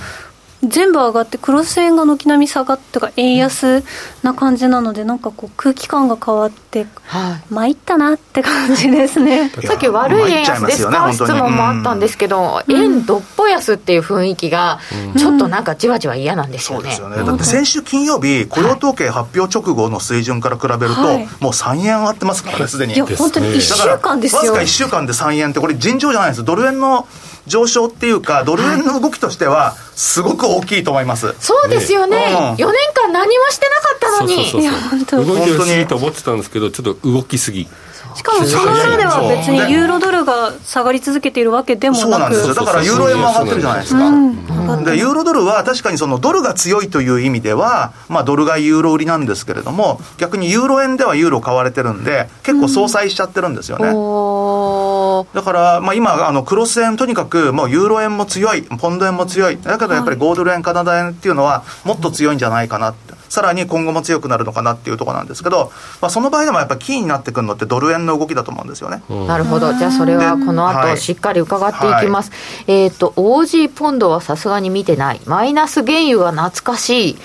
[0.64, 3.84] 全部上がってクロス円が軒並み下がってか円安
[4.24, 14.80] な感じなのでなんかこう空気感が変わって、はい参ったなって感じですね さっき悪い円安ですか、質問もあったんですけど、円どっぽ安っていう雰囲気が、
[15.18, 16.92] ちょっとなんかじわじわ嫌なんですよね。
[16.96, 17.28] そうですよね。
[17.28, 22.94] だって先週金曜日、雇用統計発表直後の水準から比べると、はいもう3円上がってますからね、すでに。
[22.94, 26.44] いや本当に1週間ですよわずか1週間で3円って、これ尋常じゃないです。
[26.44, 27.08] ドル円の
[27.48, 31.34] 上昇っていうか、ドル円の動きとしては、すごく大きいと思います。
[31.40, 32.46] そうですよね、うん。
[32.54, 34.36] 4年間何もしてなかったのに。
[34.36, 35.24] そうそうそういや本当。
[35.24, 35.82] 動いてほし本当に。
[35.82, 37.68] いと思ってたんですけどちょっと動きすぎ。
[38.16, 42.12] しかもその裏では別にユーロドルが下がり続けているわけでもなく。
[42.12, 42.54] そうなんですよ。
[42.56, 44.08] だからユーロ円も上がってるじゃないですか。
[44.08, 44.84] うん。
[44.86, 53.92] で、ユーロドルは確かにそのドルが強いという意味では、まあドル買いユーロ売りなんですけれども、逆にユーロ円ではユーロ買われてるんで、結構相殺しちゃってるんですよね。
[53.94, 54.97] おー
[55.34, 69.02] だから、まあ、今、あのクロス円、とにかくもうユーロ円も強い、ポンド円も強い、だけどやっぱり5ドル円、カナダ円っていうのは、もっと強いんじゃないかなって、さらに今後も強くなるのかなっていうところなんですけど、まあ、その場合でもやっぱりキーになってくるのって、ドル円の動きだと思うんですよね。
[69.28, 69.74] なるほど。
[69.74, 72.32] じゃあそれはこのはい後しっかり伺っていきます。
[72.68, 75.22] えっ、と、OG ポンドはさすがに見てない。
[75.26, 77.18] マイナス原油が懐かしい。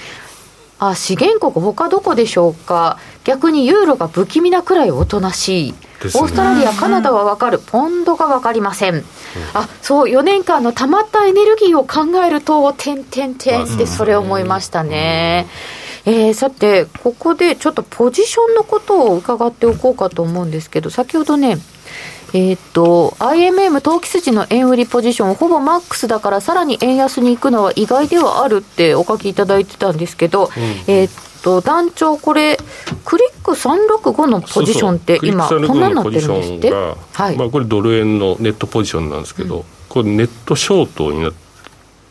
[0.78, 2.98] あ、資源国他どこでしょうか。
[3.22, 5.74] 逆にユーロが不気味なくらいおとなしい。
[6.08, 7.58] ねオーストラリア、カナダはわかる。
[7.58, 9.04] ポンドがわかりません。
[9.54, 15.46] あ、そう、4年間の溜まったエネルギーを考えると、てんてんてんってそれを思いましたね。
[16.04, 21.58] えーさて、ここでちょっとポジションのことを伺っておこうかと思うんですけど、先ほどね、
[22.34, 30.50] えーっと、IMM 投機筋の円売りポジション、ほぼマックスだから、さらに円安に行くのは意外ではあるってお書きいただいてたんですけど、
[30.88, 32.56] えーっと、団長、これ、
[33.04, 35.68] クリック365のポジションって今、そうそう。
[35.68, 36.60] こんなになってるんですって？
[36.60, 37.36] クリック365のポジションがはい。
[37.36, 41.32] まあ、これドル円のネットポジションなんですけど、これネットショートになっ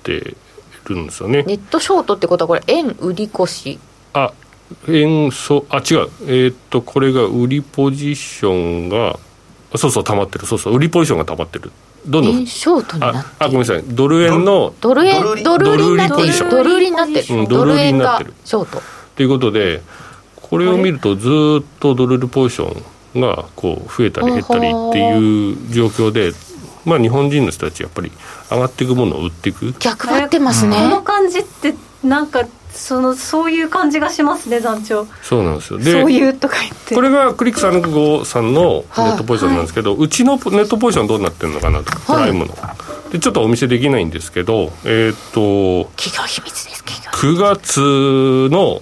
[0.03, 0.35] て
[0.85, 1.43] るんですよね。
[1.43, 3.79] ネットショートってことは、これ、円売り越し？
[4.13, 4.31] あ
[4.87, 6.09] 円そあ違う。
[6.27, 9.19] えーっとこれが売りポジションが
[9.73, 10.45] あそうそう溜まってる。
[10.45, 11.71] そうそう売りポジションが溜まってる。
[12.05, 12.35] どんどん。
[12.37, 13.83] 円ショートになあってあごめんなさい。
[13.85, 16.49] ドル円のドル円、ドル売りになってる。
[16.49, 17.45] ドル売りポジショ。
[17.45, 17.47] ン。
[17.49, 18.29] ドル売りになってる。
[18.29, 18.81] うんドル円がショート。
[19.15, 19.81] ということで
[20.35, 26.31] これを見るとずーっとドル売りポジションがこう増えたり減ったりっていう状況で
[26.85, 28.11] まあ日本人の人たちやっぱり
[28.49, 29.73] 上がっていくものを売っていく。
[29.79, 30.75] 逆張ってますね。
[30.77, 35.05] この感じってなんかそのそういう感じがしますね団長。
[35.21, 35.79] そうなんですよ。
[35.79, 36.95] でそういうとか言って。
[36.95, 42.55] これがクリック365さんのネットポジションなんですけど、うちのネットポジションどうなってるのかなと、プライムの。
[43.11, 47.11] でちょっとお見せできないんですけど、えーっと、企業秘密です、企業。
[47.11, 48.81] 9月の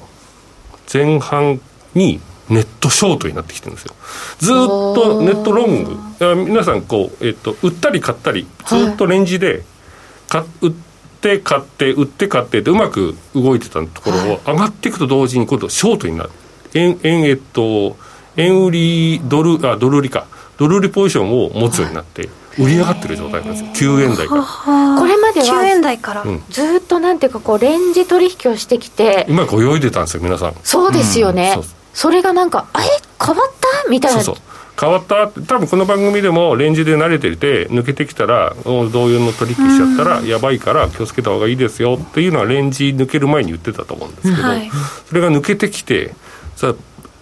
[0.91, 1.59] 前半
[1.93, 3.95] にネットショートになってきてるんですよ。
[4.39, 5.97] ずーっとネットロング、
[6.31, 9.63] あ皆さんこう、えーっと、売ったり買ったり、ずーっとレンジで、
[10.27, 10.71] か売っ
[11.21, 16.31] て買って、売って買ってでうまく動いてたところを、上がっていくと同時に今度ショートになる。
[16.73, 17.97] 円、円、えっと、
[18.35, 20.25] 円売り、ドル、あ、ドル売りか。
[20.59, 23.95] ドル売りポジションを持つようになって、売り上がってる状態なんですよ。
[23.97, 24.43] 9円台から。
[24.43, 26.43] これまで9は円台から、うん。
[26.49, 30.53] ずーっとなんていうかこうレンジ取引をしてきてうまく泳いでたんですよ、皆さん。
[30.63, 32.87] そうですよね、うんそれがなんかあれ
[33.19, 33.51] 変わっ
[33.83, 33.89] た？
[33.89, 34.21] みたいな。
[34.21, 34.45] そうそう。
[34.79, 35.23] 変わった？
[35.23, 44.71] って多分この番組でもレンジで慣れてて抜けてきたらお同様の取引しちゃったらやばいから気をつけた方がいいですよっていうのはレンジ抜ける前に言ってたと思うんですけど、はい。
[45.07, 46.13] それが抜けてきて
[46.55, 46.73] さ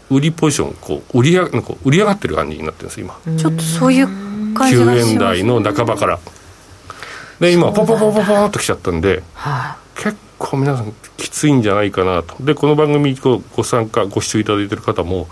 [0.09, 3.19] 売りポジションこう売り上なんか売り上がってる感じになってるんです今。
[3.37, 4.07] ちょっとそういう
[4.53, 6.19] 感じが9します円台の半ばから。
[7.39, 12.35] で今ポポポポポーンときちゃったんでは結構皆さんきついんじゃないかなと。
[12.43, 15.27] でこの番組にごご参加ご視聴いただいてる方も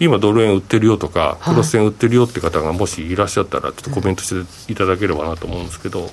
[0.00, 6.10] 今ドル円売ってるよとかクロス円売ってるよって方がもしいらっしゃったらちょっとコメントしていただければなと思うんですけど、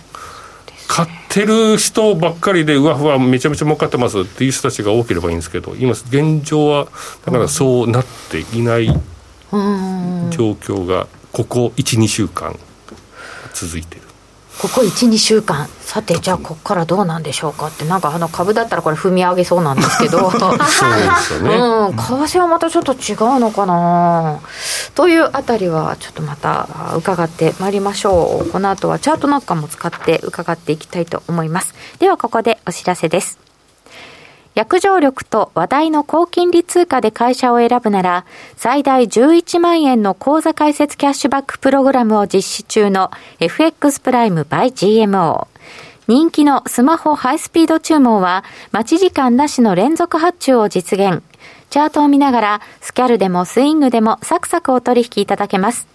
[0.87, 6.87] 買ってる人ばっかりでうわふわめちゃめちゃ儲かってますっていう人たちが多ければいいんですけど今現状は
[7.25, 12.57] だからそうなっていない状況がここ12週間
[13.53, 14.02] 続いてる。
[14.61, 15.67] ここ12週間。
[15.81, 17.67] さてじゃあここからどうなんでしょうか？
[17.67, 20.31] ってなんかあの株だったらこれ踏み上げそうなんですけど。
[20.31, 20.83] そうです
[21.33, 24.39] よね、うん、為替はまたちょっと違うのかな？
[24.95, 28.49] というあたりはちょっとまたあ伺ってまいりましょう。
[28.49, 31.73] この後はチャートなんかも使って伺っていきたいと思います。
[31.99, 33.42] ではここでお知らせです
[34.55, 45.47] 約定力と話題の高金利通貨で会社を選ぶなら、最大11万円の口座開設キャッシュバックプログラムを実施中の FX プライム by GMO。
[46.07, 51.23] 人気のスマホハイスピード注文は、待ち時間なしの連続発注を実現。
[51.69, 55.87] チャートを見ながら、スキャルでもスイングでもサクサクお取引いただけます。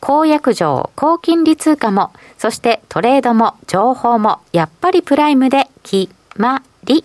[0.00, 7.04] 公約上、高金利通貨も、そしてトレードも情報も、やっぱりプライムで決まり。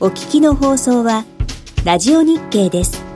[0.00, 1.24] お聞きの放送は、
[1.84, 3.07] ラジオ日経です。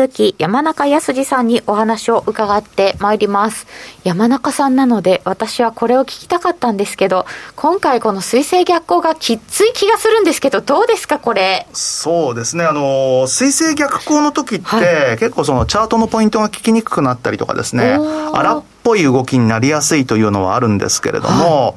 [0.00, 3.66] 続き山中康さんにお話を伺ってまいります。
[4.02, 11.66] 山中さんなので私はこれを聞きたかったんですけど、今回この水星逆行がきつい気がするんですけど、どうですかこれ？
[11.74, 12.64] そうですね。
[12.64, 17.98] あの、水星逆行の時って、はい、結構そのチャートのポイントが聞きにくくなったりとかですね、
[18.32, 21.74] 荒っぽい動きになりやすいというのはあるんですけれども、はい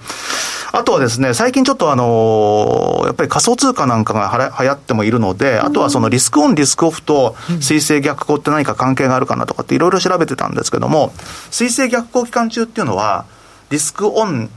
[0.76, 11.14] あとはですね、最近ちょっとあのー、やっぱり仮想通貨なんかがは流行ってもいるので、あとはそのリスクオン、リスクオフと水星逆行って何か関係があるかなとかっていろいろ調べてたんですけども、
[11.52, 13.26] 水星逆行期間中っていうのは、
[13.70, 14.50] リスクオン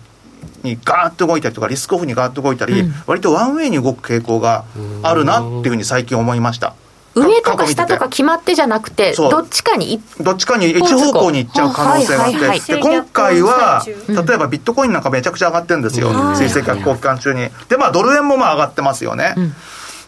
[0.63, 4.65] にガーッと動いたりとか、リスクオフにガーッと動いたり、割とワンウェイに動く傾向が
[5.03, 6.75] あるなっていうふうに最近思いました。
[7.17, 17.49] 上とか下とか決まってじゃなくて、どっちかにどっちかに一方向に行っちゃう可能性があって、で今回は、例えばビットコインなんかめちゃくちゃ上がってるんですよ、水星逆行期間中に。
[17.69, 19.35] で、まあ、ドル円もまあ上がってますよね。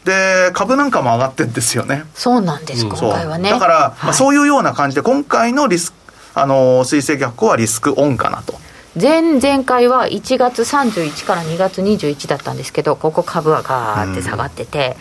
[0.05, 2.05] で株なんかも上がってるんですよね。
[2.15, 3.51] そうなんです、今回はね。
[3.51, 5.95] だから、まあ、そういうような感じで、今回のリス
[6.35, 8.55] あの水星逆行はリスクオンかなと。
[9.01, 14.97] 前々回は1月31から2月21だったんですけど、ここ株はガーって下がってて、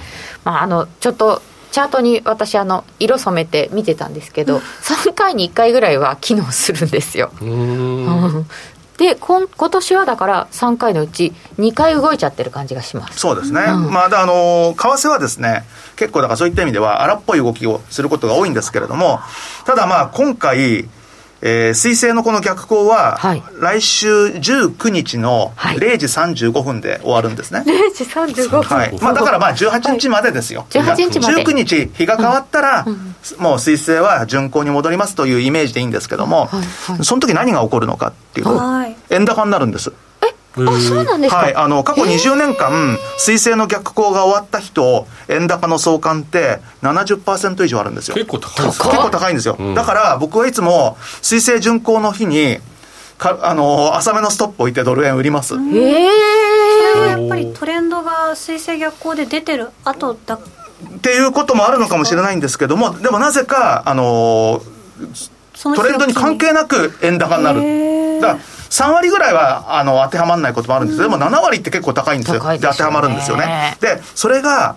[0.46, 7.32] うん、まあ、あのちょっとチャートに私あの色染めて見てたんですけど、3回に1回ぐらいは機能するんですよ。
[8.98, 13.20] で今今年はだから3回のうち2回動いちゃってる感じがします。
[13.20, 19.20] そうですね、うん、まああの為替はですね結構だからそういった意味では荒っぽい動きをすることが多いんですけれども
[19.66, 20.90] ただまあ今回
[21.42, 27.64] えー、水星のこの逆行は、はい、来週19日の0時35分で終わるんですね。
[27.66, 29.00] 0時35分、はい。
[29.00, 30.66] まあ、だからまあ18日までですよ。
[30.70, 31.44] はい、18日まで。
[31.44, 36.62] 19日、日が変わったら、うん、もう水星は巡航に戻りますというイメージでいいんですけども、はい。
[36.94, 38.62] はい、その時何が起こるのかっていうと、
[39.10, 39.94] 円高になるんです。
[40.66, 48.16] あそうなんですか、はい、あの過去20年間、水星の逆行が終わった日と、円高の相関って70%以上あるんですよ。
[48.16, 49.56] 結構高いです結構高いんですよ。
[49.60, 52.60] うん、だから僕はいつも、水星巡航の日に、
[53.18, 55.56] かあの浅めのストップ置いてドル円売ります。
[55.56, 56.10] へえ。
[56.94, 60.40] それはやっぱりトレンドが水星逆行で出てる後だっ
[61.02, 64.62] ていうこともあるのかもしれないんですけども、でもなぜか、あの
[65.76, 68.22] トレンドに関係なく円高になる。
[68.22, 72.40] だから3割ぐらいはあの当てはまらないこともあるんですけど、でも7割って結構高いんですよ。
[72.40, 73.78] で、当てはまるんですよね。
[73.80, 74.76] で、それが、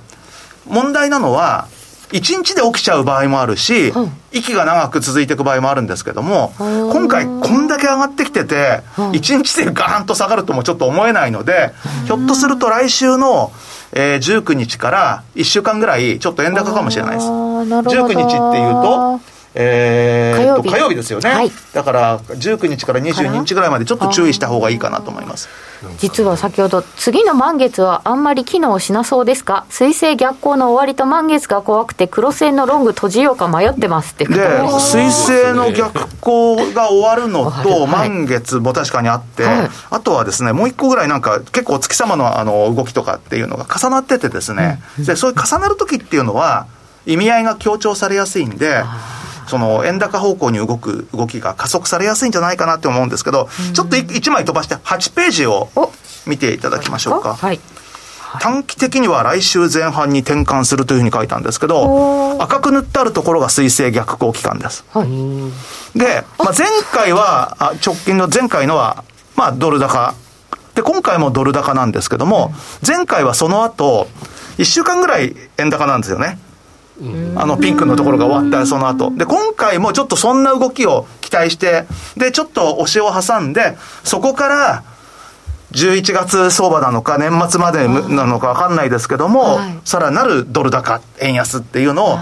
[0.67, 1.67] 問題なのは、
[2.13, 3.93] 1日で起きちゃう場合もあるし、
[4.33, 11.73] 息が長く続いていく場合もあるんですけども、今回こんだけ上がってきてて、1日でガーンと下がるともちょっと思えないので、
[12.07, 13.53] ひょっとすると来週の、
[13.93, 17.27] えー、19日から1週間ぐらいちょっと円高かもしれないです。
[17.27, 19.21] 19日っていうと、
[19.55, 20.95] えー、火曜日。
[20.95, 25.49] ですよね、はい、だから19日から22日ぐらいまでちょっと注意した方がいいかなと思います。
[25.99, 29.65] 実は先ほど次の満月はあんまり機能しなそうですか？
[29.71, 46.67] 水星逆行の終わりと満月が怖くて黒線のロング閉じようか迷ってますってで水星の逆行が終わるのと満月も確かにあって、はい、あとはですねもう一個ぐらいなんか結構お月様のあの動きとかっていうのが重なっててですね、うん、でそういう重なる時っていうのは
[47.07, 48.83] 意味合いが強調されやすいんで、
[49.51, 55.69] その円高方向に動く動きが加速されやすいんじゃないかなって思うんですけど、ちょっと1枚飛ばして8ページを
[56.27, 57.35] 見ていただきましょうか。
[57.35, 57.61] はい
[58.39, 64.85] 短期的には来週前半に転換するというふうに書いたんですけど、赤く塗ってあるところが水星逆行期間です。
[64.93, 69.03] はい、で、まあ、前回は、直近の前回のは、
[69.35, 70.15] まあ、ドル高。
[70.77, 72.55] で、今回もドル高なんですけども、
[72.87, 74.07] 前回はその後、
[74.59, 76.39] 1週間ぐらい円高なんですよね。
[77.37, 79.11] あのピンクのところが終わったその後。
[79.11, 81.87] で、今回もちょっとそんな動きを期待して、
[82.17, 84.83] で、ちょっと押しを挟んで、そこから、
[85.73, 92.19] 11月相場なのか、年末までなのか分かんないですけども、はい、さらなるドル高、円安っていうのを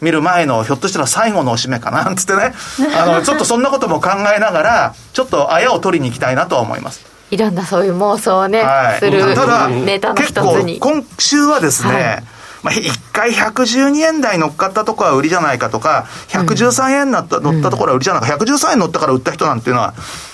[0.00, 2.52] 見る前の、ひょっとしたら最後のおしめかな、つってね、
[2.96, 7.06] あの、 ちょっとそんなことも考えながら、ちょっとあやを取りに行きたいなとは思います。
[7.30, 10.78] いろんなそういう妄想をね、はい、するただネタの一つに。
[10.78, 12.24] 今週はですね、はい。
[12.62, 19.94] まあ、1回112円台乗っかったところは売りじゃないかとか、113円乗った乗ったところは売りじゃないか、113円乗ったから売った人なんていうのは、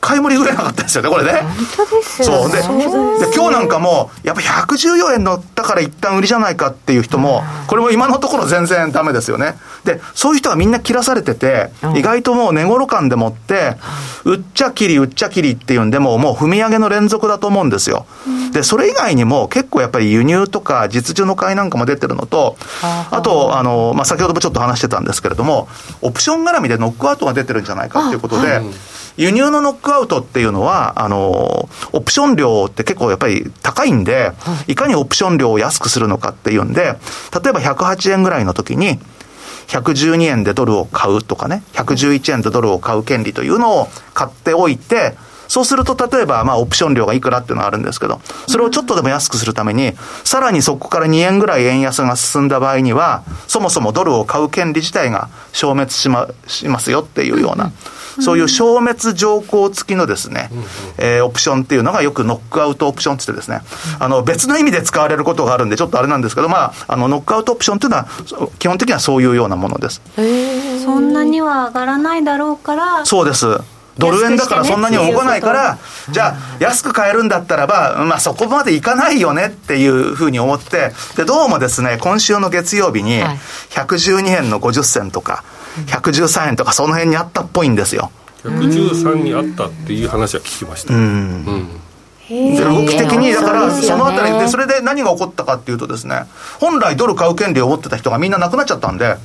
[0.00, 1.40] 回も売れなかったですよね、これね。
[1.76, 2.58] 本当ですよそうで
[3.26, 9.56] で、今日なんかも、やっぱ114円乗ったから一旦売りじゃないかっていう人も、これも今のところ全然ダメですよね。
[9.84, 13.76] で、そういう人がみんな切らされてて、意外ともう値頃感でもって、
[14.24, 18.06] 売っちゃきり、売っちゃきりっていうんでも、もう踏み上げの連続だと思うんですよ。
[18.52, 25.68] で、それ以外にも結構やっぱり輸入とか実需の買いなんかも出てるのと、あと、あの、まあ、先ほどもちょっと話してたんですけれども、
[26.00, 28.60] オプション絡みでノックアウトが出てるんじゃないかっていうことで、
[29.18, 34.30] 輸入のノックアウトっていうのは、あの、オプション料って結構やっぱり高いんで、
[34.68, 34.76] い。
[34.76, 36.90] かにオプション料を安くするのかっていうんで、例
[37.50, 39.00] えば108円ぐらいの時に、
[39.66, 45.14] 112円でドルを買うとかね、111円でドルを買う権利というのを買っておいて、
[45.48, 57.72] そうすると、例えば、まあ、オプション料がいくらっていうのがあるんですけど、それをちょっとでも安くするために、さらにそこから2円ぐらい円安が進んだ場合には、そもそもドルを買う権利自体が消滅しましますよっていうような、
[58.20, 60.50] そういう消滅条項付きのですね、
[60.98, 63.60] えー、オプションっていうのがよくノックアウトオプションってってですね、
[64.00, 68.06] あの、別の意味で使われることがあるんで、ちょっとあれなんですけど、まあ、あの、ノックアウトオプションっていうのは、
[68.58, 70.00] 基本的にはそういうようなものです。
[70.84, 73.04] そんなには上がらないだろうから。
[73.04, 73.46] そうです。
[73.98, 75.78] ドル円だからそんなに動かないから、
[76.10, 83.22] じゃあ、安く買えるんだったらば、まあそこまでいかないよねっていうふうに思って、で、どうもですね、今週の月曜日に、
[83.70, 85.42] 112円の50銭とか、
[85.86, 88.10] 113円とかその辺にあったっぽいんですよ。
[88.44, 90.94] 113にあったっていう話は聞きました。
[90.94, 91.80] うん、うん
[92.30, 96.24] 動き的に、だから、そのあたりで、それで何が起こったかっていうとですね、
[96.60, 99.16] 本来ドル買う権利を持ってた人がみんななくなっちゃったんで、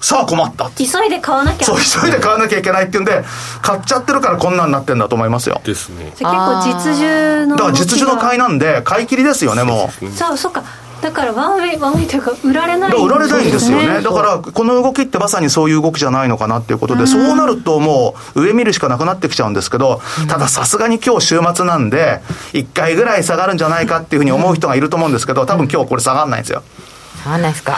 [0.00, 1.64] さあ困った急いで買わなきゃ。
[1.64, 3.24] そう、急いで買わなきゃいけないっていうんで、
[3.62, 5.60] 買っちゃってるからこんなんなってんだと思いますよ。
[5.64, 6.12] ですね。
[6.12, 7.56] 結構実需の。
[7.56, 10.10] だから実需の買いなんで、買い切りですよね、もう。
[10.10, 10.62] そう、そうか。
[11.00, 22.20] だからワンウェイワンウェイというか売られない売られないんですよねだからこの動きってまさにそういう動きじゃないのかなっていうことで、そうなるともう上見るしかなくなってきちゃうんですけど、たださすがに今日週末なんで
[22.52, 26.97] 1回ぐらい下がるんじゃないかっていうふうに思う人がいると思うんですけど多分今日これ下がらないんですよ下
[27.28, 27.74] がんないですか？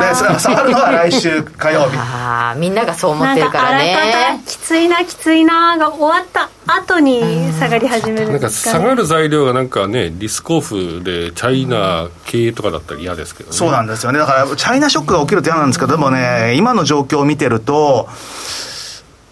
[0.00, 1.96] で、それが下がるのは来週火曜日。
[1.96, 4.42] ああ、みんながそう思ってるからね。
[4.46, 13.56] きついな、きついなが終わった後に下がり始める、ね、なんか下がる材料がなんかね、リスクオフでチャイナ系とかだったら嫌ですけどね。
[13.56, 14.18] そうなんですよね。
[14.18, 18.08] だから、チャイナショックが起きると嫌なんですけど、でもね、今の状況を見てると、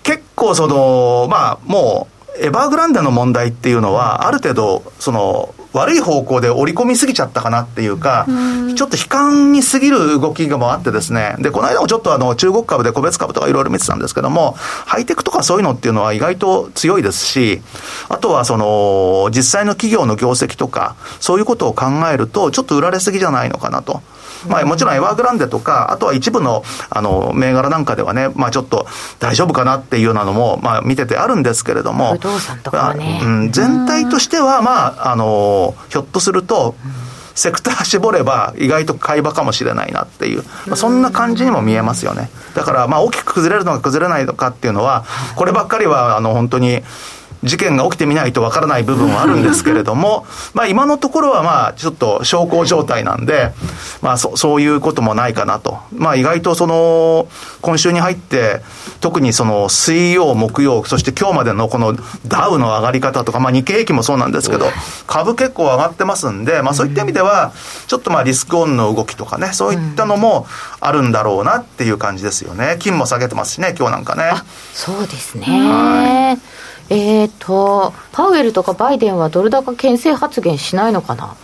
[0.03, 2.09] 結構その、まあ、も
[2.39, 14.53] う、エバーグランデの問題っていうのは、ある程度、その、悪い方向で織り込みすぎちゃったかなっていうか、うちょっと悲観にすぎる動きがもあってですね、で、この間もちょっとあの、中国株で個別株とかいろいろ見てたんですけども、
[14.87, 17.61] ハイテクとかそういうのっていうのは意外と強いですし、
[18.09, 24.01] あとはその、実際の企業の業績とか、そういうことを考えると、ちょっと売られすぎじゃないのかなと。
[24.49, 28.87] まあ、もちろんエワーグランデとか、あとは一部の、あの、銘柄なんかではね、まあ、ちょっと
[29.19, 36.75] 大丈夫かなっていうようなのも、まあ、見ててあるんですけれども、不動産とかね、うん、全体としては、まあ、あの、ひょっとすると、
[37.37, 42.31] セクター絞れば意外と買い場かもしれないなっていう、まあ、そんな感じにも見えますよね。
[42.55, 45.05] だから、まあ、大きく崩れるのか崩れないのかっていうのは、
[45.37, 46.83] こればっかりは、あの、本当に、
[47.47, 53.53] 事件が起きてみないとわからない部分はあるんですけれども、 まあ今のところはまあちょっと小康状態なんで、
[54.03, 55.79] まあそそういうこともないかなと。
[55.95, 57.29] まあ意外とその、
[57.63, 58.63] 今週に入って、
[59.01, 61.95] 特にその水曜、木曜、そして今日までのこの
[62.27, 64.71] ダウの上がり方とか、まあ日経平均もそうなんですけど、
[65.07, 67.53] 株結構上がってますんで、まあそういった意味では、
[67.87, 70.47] ちょっとまあリスクオンの動きとかね、そういったのも
[70.81, 72.77] あるんだろうなっていう感じですよね。
[72.81, 74.33] 金も下げてますしね、今日なんかね。
[74.75, 75.47] そうですね。
[75.47, 81.37] はいえーと、パウエルとかバイデンはドル高牽制発言しないのかな？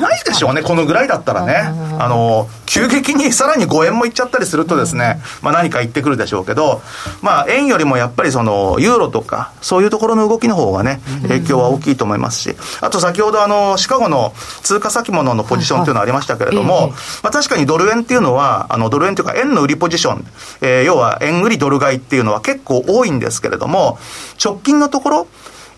[0.00, 1.54] ないでしょうね、このぐらいだったらね。
[1.98, 6.82] あの、急激にさらに5円もいっちゃったりするとですね、まあ何か言ってくるでしょうけど、
[7.20, 16.92] まあ円よりもやっぱりその、ユーロとか、そういうところの動きの方がね、影響は大きいと思いますし、あと先ほどあの、シカゴの通貨先物のポジションっていうのありましたけれども、
[17.22, 20.26] まあ確かにドル円っていうのは、あの、ドル円というか円の売りポジション、
[20.60, 23.98] えー、要は円売りドル買いっていうのは結構多いんですけれども、
[24.42, 25.26] 直近のところ、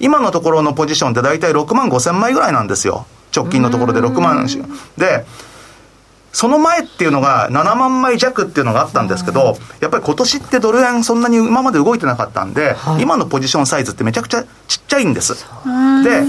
[0.00, 3.06] 今のところのポジションって大体6万5千枚ぐらいなんですよ。
[3.34, 4.46] 直近のところで6万
[4.96, 5.24] で、
[6.34, 15.34] その前っていうのが7万枚弱っていうのがあったんですけど、やっぱり今年ってドル円そんなに今まで動いてなかったんで、はい、今のポジションサイズってめちゃくちゃちっちゃいんです。
[16.02, 16.24] で、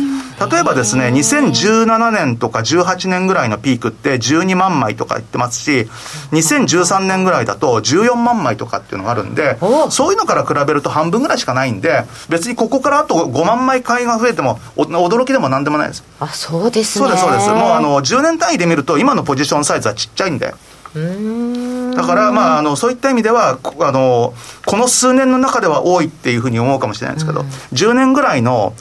[0.52, 5.88] 例えばですね、2017年とか18年ぐらいのピークって12万枚とか言ってますし、
[6.34, 9.58] 2013年ぐらいだと14万枚とかっていうのがあるんで、
[9.90, 16.04] そういうのから比べると半分ぐらいしかないんで、別にここからあと5万枚買いが増えても、驚きでもなんでもないです。
[16.20, 17.08] あ、そうですね。
[17.08, 17.50] そうです、そうです。
[17.50, 20.58] もうあの、10年単位で見ると、今のポジションサイズはちっちゃいんだよ。
[20.96, 24.34] だから、まあ、あのそういった意味ではあの、
[24.66, 28.74] この数年の中では多いっていうふうに思うかもしれないんですけど、うん、10年ぐらいの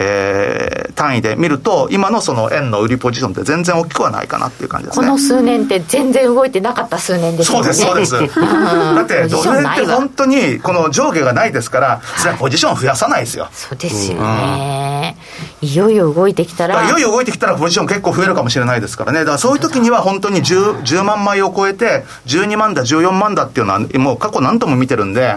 [0.00, 5.06] えー、単位で見ると、今のその円の売りポジションって全然大きくはないかなっていう感じですね。
[5.06, 7.72] この数年って全然動いてなかった数年ですよね。
[7.72, 8.40] そうです、そうです。
[8.40, 13.48] だって、ドル円って本当にこの上下がないですから、それはポジション増やさないですよ。
[13.52, 15.16] そうですよね。
[15.62, 16.84] うん、いよいよ動いてきたら。
[16.86, 19.20] いよいよ動いてきたらポジション結構増えるかもしれないですからね。
[19.20, 25.34] だからそういう時には本当に 10, 10万枚を超えて、12万だ、14万だっていうのは、もう過去何度も見てるんで、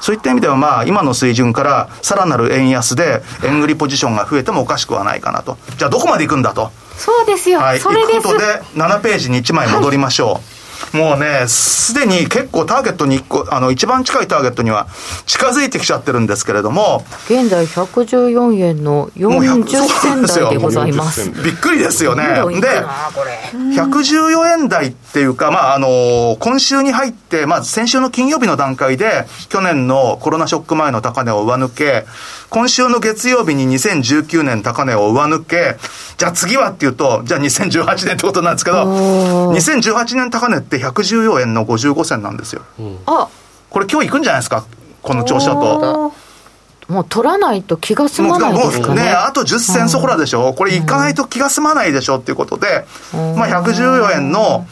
[0.00, 5.56] そういった意味ではまあ、今の水準からさらなる円安で、円売りポジションが増えてもおかしくはないかなと。
[5.78, 6.72] じゃあどこまで行くんだと？
[6.96, 7.60] そうですよ。
[7.60, 7.78] はい。
[7.78, 8.44] ということで、
[8.74, 10.28] 7ページに1枚戻りましょう。
[10.32, 10.42] はい
[10.92, 14.88] もうね、すでに結構ターゲットに1個、あの、一番近いターゲットには
[15.26, 17.04] 近づいてきちゃってるんですけれども。
[17.26, 21.30] 現在114円の40銭台でございます。
[21.30, 22.24] びっくりですよね。
[22.24, 22.40] で、
[23.76, 32.06] 114円台っていうか、まあ、あの、今週に入って、まあ、先週の金曜日の段階で、去年のコロナショック前の高値を上抜け、
[32.50, 35.76] 今週の月曜日に2019年高値を上抜け、
[36.18, 38.84] じゃあ次はっていうと、じゃあ2018年ってことなんですけど、
[39.52, 42.62] 2018年高値って114円の55銭なんですよ。
[43.06, 43.28] あ
[43.70, 44.64] これ今日行くんじゃないですか、
[45.02, 46.12] この調子だと。
[46.88, 49.04] もう取らないと気が済まないですかね。
[49.04, 50.52] ねあと10銭そこらでしょ？
[50.54, 54.66] これ行かないと気が済まないでしょっていうことで、まあ114円の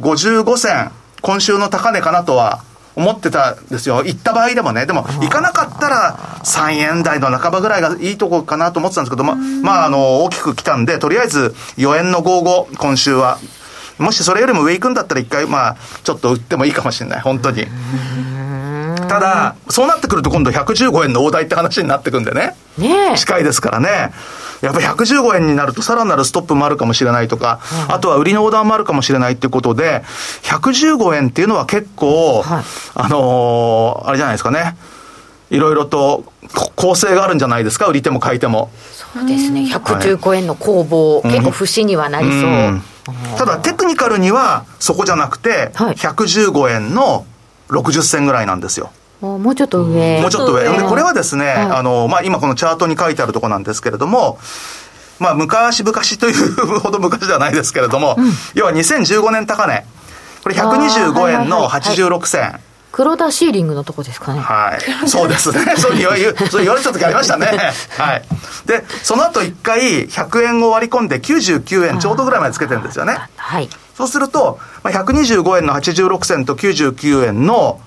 [0.00, 0.90] 55銭、
[1.22, 2.64] 今週の高値かなとは
[2.96, 4.02] 思ってたんですよ。
[4.04, 4.86] 行った場合でもね。
[4.86, 13.38] でも、行かなかったら3円台の半ばぐらいがいいとこかなと思ってたんですけど、ま、まあ、あの、大きく来たんで、とりあえず4円の55、今週は。
[13.98, 17.20] もしそれよりも上行くんだったら一回、まあ、ちょっと売ってもいいかもしれない。
[17.20, 17.66] 本当に。
[19.10, 22.54] ただ、そうなってくると今度115円の大台って話になってくんでね。
[22.78, 24.12] ね近いですからね。
[24.60, 27.58] やっぱり115円になるとさらなるストップもあるかもしれないとか、
[27.88, 30.04] あとは売りのオーダーもあるかもしれないっていうことで、
[30.42, 34.76] 115円っていうのは結構、はい、あのー、あれじゃないですかね。
[35.50, 36.32] いろいろと
[36.76, 38.70] 構成があるんじゃないですか、売り手も買い手も。
[38.92, 42.50] そうですね、115円の攻防、はい、結構節にはなりそう。
[42.50, 42.82] うん
[43.36, 47.26] ただテクニカルにはそこじゃなくて、115円の
[47.70, 48.92] 60銭ぐらいなんですよ。
[49.20, 50.20] もうちょっと上。
[50.20, 50.64] もうちょっと上。
[50.64, 54.38] で、これはですね、はい、あの、まあ、今このチャートに書いてあるところなんですけれども、
[55.18, 59.84] まあ、昔々というほど昔ではないですけれども、うん、要は2015年高値。
[60.42, 62.40] これ125円の86銭。
[62.40, 64.40] はいはいはい黒田シーリングのとこですかね。
[64.40, 65.08] はい。
[65.08, 65.60] そうですね。
[65.78, 67.46] そう言われ、そう言われた時ありましたね。
[67.96, 68.22] はい。
[68.66, 73.16] で、その後一回100円を割り込んで99円ちょうどぐらいまでつけてるんですよね。
[73.36, 73.68] はい。
[73.96, 77.80] そうすると、まあ、125円の86銭と99円の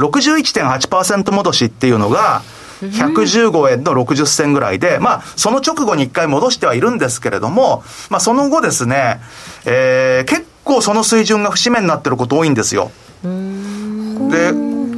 [0.00, 2.42] 61.8%戻しっていうのが、
[2.82, 9.20] 115円の60銭ぐらいで、まあ、その直後に一回戻してはいるんですけれども、まあ、その後ですね、
[9.66, 12.90] えー、結構その水準が節目になってること多いんですよ。
[13.22, 13.28] で、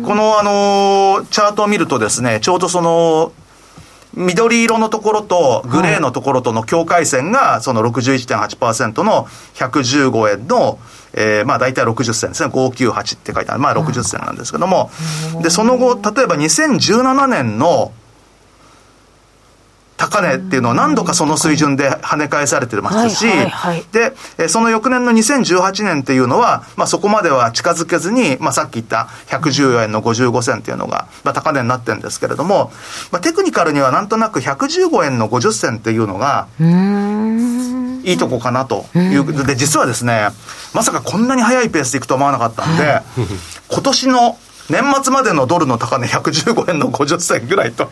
[0.05, 3.33] この、あの、チャートを見るとですね、ちょうどその、
[4.15, 10.79] 緑色のところとグレーのところとの境界線が、その61.8%の115円の、
[11.15, 12.51] えー、まあ大体60銭ですね。
[12.53, 13.61] 598って書いてある。
[13.61, 14.91] まあ60銭なんですけども。
[15.43, 17.93] で、その後、例えば2017年の
[20.03, 23.27] 高値っていうのは何度かその水準で跳ね返されてますし、
[23.93, 32.73] で、その翌年の2018年っていうのは、まあそこまでは近づけずに、まあさっき言った114円の55銭っていうのが、まあ高値になってるんですけれども、
[33.13, 36.49] まあテクニカルにはなんとなく115円の50銭っていうのが、
[38.05, 39.47] いいとこかなという。
[39.47, 40.31] で、実はですね、
[40.75, 43.03] まさかこんなに速いペースでいくと思わなかったんで、
[43.69, 44.37] 今年の
[44.71, 47.91] 年末までのドルの高値115円の50銭ぐらいと。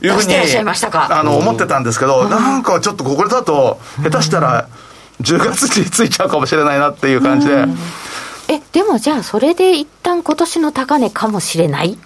[0.00, 4.66] いうふうにあの思ってたんですけど、なんかちょっとこれだと、下手したら、
[5.20, 7.66] 10月についちゃうかもしれないなっていう感じで。
[8.48, 11.90] え、でもじゃあ、それで一旦今年の高値かもしれない？
[11.90, 11.98] い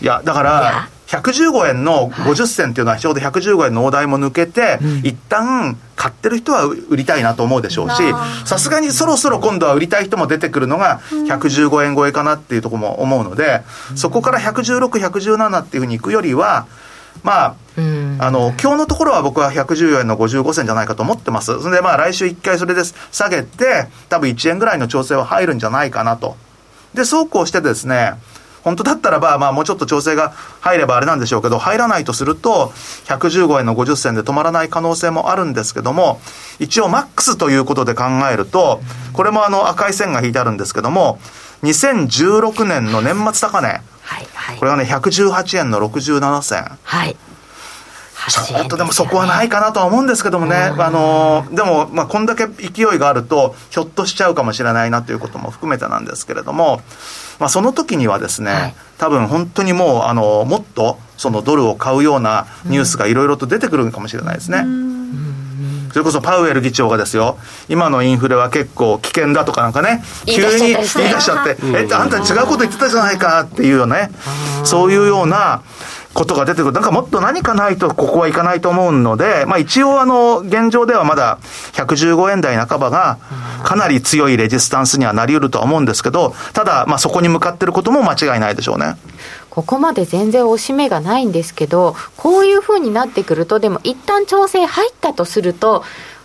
[0.00, 7.96] や、だから、115円の50銭っていうのはちょうど115円の大台も抜けて、うん、一旦買ってる人は売りたいなと思うでしょうし、
[8.44, 13.62] さすがにそろそろ今度は売りたい人も出てくるのが115円超えかなっていうところも思うので、
[13.94, 16.66] そこから116、117っていうふうにいくよりは、
[17.22, 17.54] まあ、
[18.18, 21.60] あの、今日のところは僕は114円の55銭じゃないかと思ってます。
[21.60, 26.36] それでまあ来週1回それで下げて、多分1円ぐらいの調整は入るんじゃないかなと。
[26.92, 28.14] で、そうこうしてですね、
[28.64, 32.72] 本当だったらば、まあもうちょっと調整が入ればあれなんでしょうけど、入らないとすると、
[33.04, 36.20] 115円の50銭で止まらない可能性もあるんですけども、
[36.58, 38.80] 一応マックスということで考えると、
[39.12, 41.18] これもあの赤い線が引いてあるんですけども、
[41.62, 46.78] 2016年の年末高値、はいはい、これがね、118円の67銭。
[46.82, 47.16] はい。
[48.30, 56.80] ちょっとでもそこはないかなとは思うんですけどもね、あのでも、まあ、こんだけ勢いがあると、ひょっとしちゃうかもしれないなということも含めてなんですけれども、
[57.38, 64.64] まあ、その時にはですね、はい、多分本当にもうあのもっとそのドルを買うようなニュースがいろいろと出てくるかもしれないですね。
[65.94, 70.92] それこそパウエル議長がですよ、今のインフレは結構危険だとかなんかね、急に言い出し
[71.24, 74.10] ちゃって、え、あんた違うこと言ってたじゃないかっていうよね、
[74.64, 75.62] そういうような、
[76.14, 76.72] ことが出てくる。
[76.72, 81.38] なんかもっと何かないとここはいかないと思うので、まあ一応あの、現状ではまだ
[81.72, 83.18] 115円台半ばが
[83.64, 88.96] かなり強いレジスタンスにはなり得るとは思うんですけど、ただまあそこに向かってることも間違いないでしょうね。
[89.50, 95.84] ここまで全然押し目がないんですけど、こういうふうになってくると、でも一旦調整入ったとすると、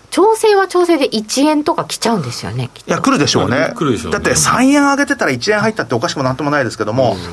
[0.10, 2.70] 調整は調整で1円とか来ちゃうんですよね。
[2.88, 3.72] いや、来るでしょうね。
[3.76, 7.28] 来るでしょう、ね、だって3円上げてたら1円入ったっておかしくもなんともないですけども、うんね、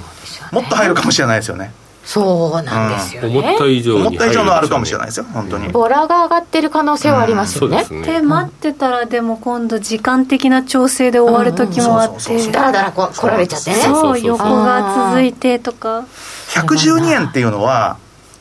[0.53, 1.73] もっと入るかもしれないですよね。
[2.07, 5.69] そうなんですよね、うん、思った以上思った以上のあるかもしれないですよ本当に。
[5.71, 13.77] ボラが上がってる可能性はありますよね,、うん、で、ね、待ってたらでも今度時間的な調整で終わる時もあってだらだらこ来られちゃってね。
[13.77, 16.05] そう横が続いてとか
[16.51, 17.97] 112円っていうのは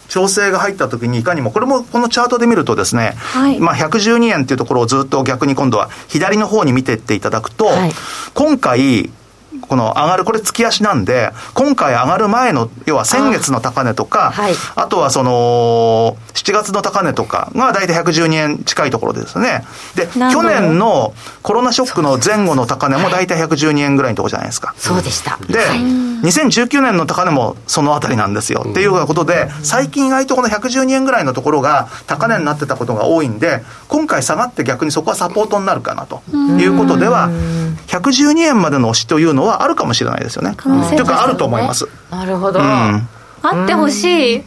[0.10, 7.92] 調整が入った時にいかにも、これもこのチャートで見るとですね、はい、まあ112円っていうところをずっと逆に今度は左の方に見ていっていただくと、はい、
[8.36, 9.10] 今回、
[9.68, 19.66] この上がる、これ月足なんで、今回上がる前の、要は先月の高値とか、あはい、あとはその、7月の高値とかが大体112円近いところですね。
[19.96, 24.76] で、去年のコロナショックの前後の高値も大体112円ぐらいのところじゃないですか。
[24.78, 25.38] そうでした。
[25.48, 28.66] で、はい、2019年の高値もそのあたりなんですよ。
[28.70, 36.22] っていうようなことで、最近意外とこの112円ぐらいのところが高値になってたことが多いんで、今回下がって逆にそこはサポートになるかなと
[36.60, 37.30] いうことでは、
[37.88, 40.56] 112円までの押しというのはあるかもしれないですよね。
[40.56, 41.88] というかあると思います。
[42.12, 42.60] なるほど。
[42.60, 44.44] うん、あってほしい。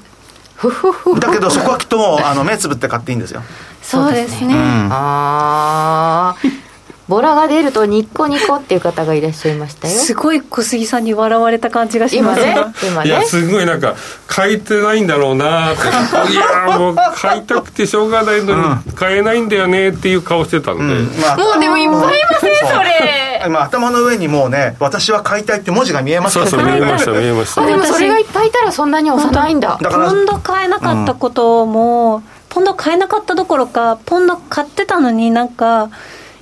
[1.20, 3.42] だけどそこはきっとあの目つぶって買っていいんですよ。
[3.82, 4.54] そうですね。
[4.54, 6.67] うん、ああ。
[7.08, 9.94] ボラが出るとニッコニコっていう方がいらっしゃいましたよ。
[9.98, 12.42] すごい小杉さんに笑われた感じがします。
[12.42, 12.54] ね
[12.86, 13.08] 今ね。
[13.08, 13.96] いやすごいなんか
[14.26, 16.32] 買えてないんだろうなって。
[16.32, 21.20] いやもう買いたくてしょうがないのに買えないんだよねっていう顔してたんで、うん。
[21.20, 23.42] まあ、もうでもいっぱいいませんそれ。
[23.46, 27.64] 今頭の上にもうね私は買いたいって文字が見えますそうそう見えました見えました。
[27.64, 29.78] でもそれがいっぱいいたらそんなに押さないんだ。
[29.78, 35.90] ポンド買えなかったことも、うん、ポンド買えなかったどころかポンド買ってたのになんか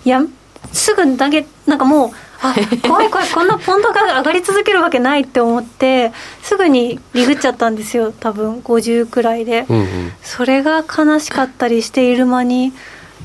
[0.04, 0.22] いや
[0.72, 2.10] すぐ投げなんかもう
[2.40, 2.54] あ
[2.86, 6.12] 怖い怖いこんなポンドが上がり続けるわけないって思って
[6.42, 12.72] すぐにリグっちゃったんですよ多分50くらいで、うんうん、それが悲しかったりしている間に。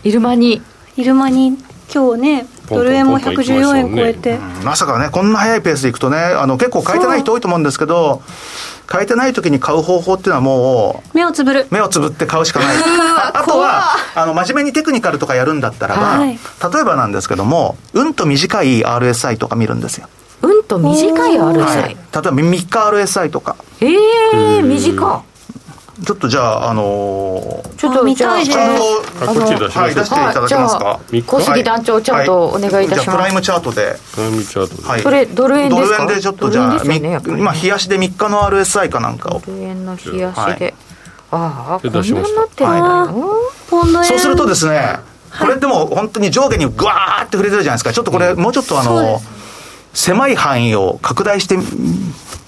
[0.04, 0.62] いる間に。
[0.98, 1.58] いる間に
[1.94, 8.22] 今日ねドル円も114円超えて、まさかねこんな速いペースでいくとねあの結構買えてない人多いと思うんですけど
[8.92, 11.66] 買えてない時に買う方法っていうのはもう目をつぶる。
[11.72, 12.76] 目をつぶって買うしかない。
[13.34, 16.36] あとはあの真面目にテクニカルとかやるんだったらば、はい、例
[16.82, 20.10] えばなんですけどもうんと短い RSI とか見るんですよ。
[20.42, 23.56] うんと短い RSI、はい、例えば3日 RSI とか。
[23.80, 25.24] ええー、短
[26.04, 28.58] ちょっとじゃあ、あのー、ちょっと見たいです。
[28.58, 31.00] あこっち出しはい、出していただけますか？
[31.28, 33.12] 小杉団長、チャートお願いいたします。
[33.12, 33.96] プライムチャートで。
[34.16, 34.88] プライムチャートで。
[34.88, 35.04] はい。
[35.04, 35.98] これ、ドル円ですか？
[36.00, 39.42] ドル円でちょっとじゃあ、今、冷やしで3日の RSI かなんかを。
[39.46, 40.74] ドル円の冷やしで。
[41.32, 44.04] ああ、こんなになってるんだよ。
[44.04, 44.98] そうするとですね、
[45.40, 47.94] これでも本当に上下にぐわーって触れてるじゃないですか。
[47.94, 49.22] ちょっとこれ、もうちょっとあの、
[49.94, 51.58] 狭い範囲を拡大して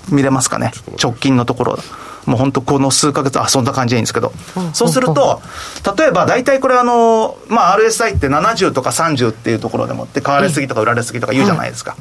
[0.09, 0.71] 見れますかね。
[1.01, 1.79] 直近のところ。
[2.25, 4.33] もう本当この数か月、あ、そんな感じでいいんですけど、
[4.73, 5.41] そうすると、
[5.97, 11.95] 例えば大体これあの、まあ RSI って70とか30っていうところでもって買われすぎとか売られすぎとか言うじゃないですか。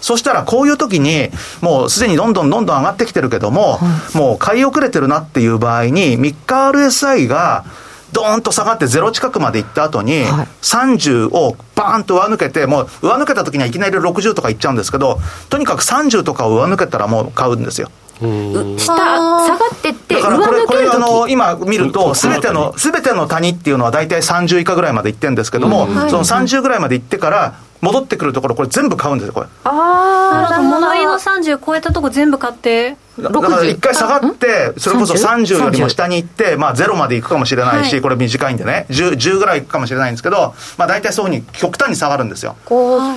[0.00, 3.78] そしたらこういう時に、もうすでにどんどんどんどん上がってきてるけども、
[4.14, 7.64] もう買い遅れてるなっていう場合に、3日 RSI が
[8.12, 10.24] ドーンと下がってゼロ近くまで行った後に、
[10.62, 15.18] 30をバーンと上抜けて、もう上抜けた時にはいきなり60とかいっちゃうんですけど、
[15.50, 17.90] とにかく30とかを上抜けたらもう買うんですよ。
[18.18, 29.46] 下下がってってだからこれこれあの今見るとすべてのすべての谷っていうのは大体30以下ぐらいまでいってるんですけども、その30ぐらいまで行ってから戻ってくるところこれ全部買うんですよこれ。
[29.64, 30.68] ああなるほど。
[30.68, 38.00] 物言いの30超えたとこ全部買ってだから一回下がって、それこそ30よりも下に行って、まあゼロまで行くかもしれないし、はい。
[38.00, 38.86] これ短いんでね。
[38.90, 42.56] 10、10ぐらい行くかもしれないんですけど、まあ大体そういうふうに極端に下がるんですよ。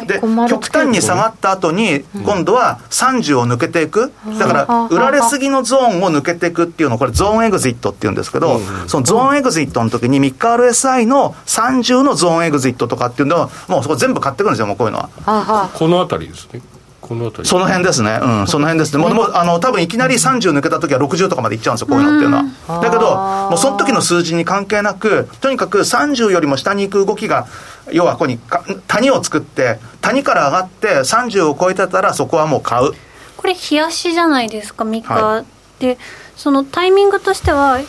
[0.07, 4.11] で、極端に下がった後に、今度は30を抜けていく。
[4.39, 15.09] だから、売られすぎのゾーンを抜けていくっていうのを、これゾーンエグジットっていうんですけど、そのゾーンエグジットの時に、3日 RSI の30のゾーンエグジットとかっていうのを、もうそこ全部買ってくるんですよ、もうこういうのは。
[15.25, 15.69] はあはあ。
[15.73, 16.61] この辺りですね。
[17.01, 17.49] この辺り。
[17.49, 22.81] その辺ですね、うん、その辺ですね、もうもうあの多分いきなり30抜けた時は60とかまでいっちゃうんですよ、こういうのっていうのは。
[22.81, 23.15] だけど、
[23.49, 27.47] もうその時の数字に関係なく、とにかく30よりも下に行く動きが、
[27.91, 32.91] 要はここにか谷を作って、谷から上がって30を超えてたら、そこはもう買う。
[33.35, 35.43] これ冷やしじゃないですか3日、は
[35.79, 35.97] で
[36.37, 37.85] そのタイミングとしては冷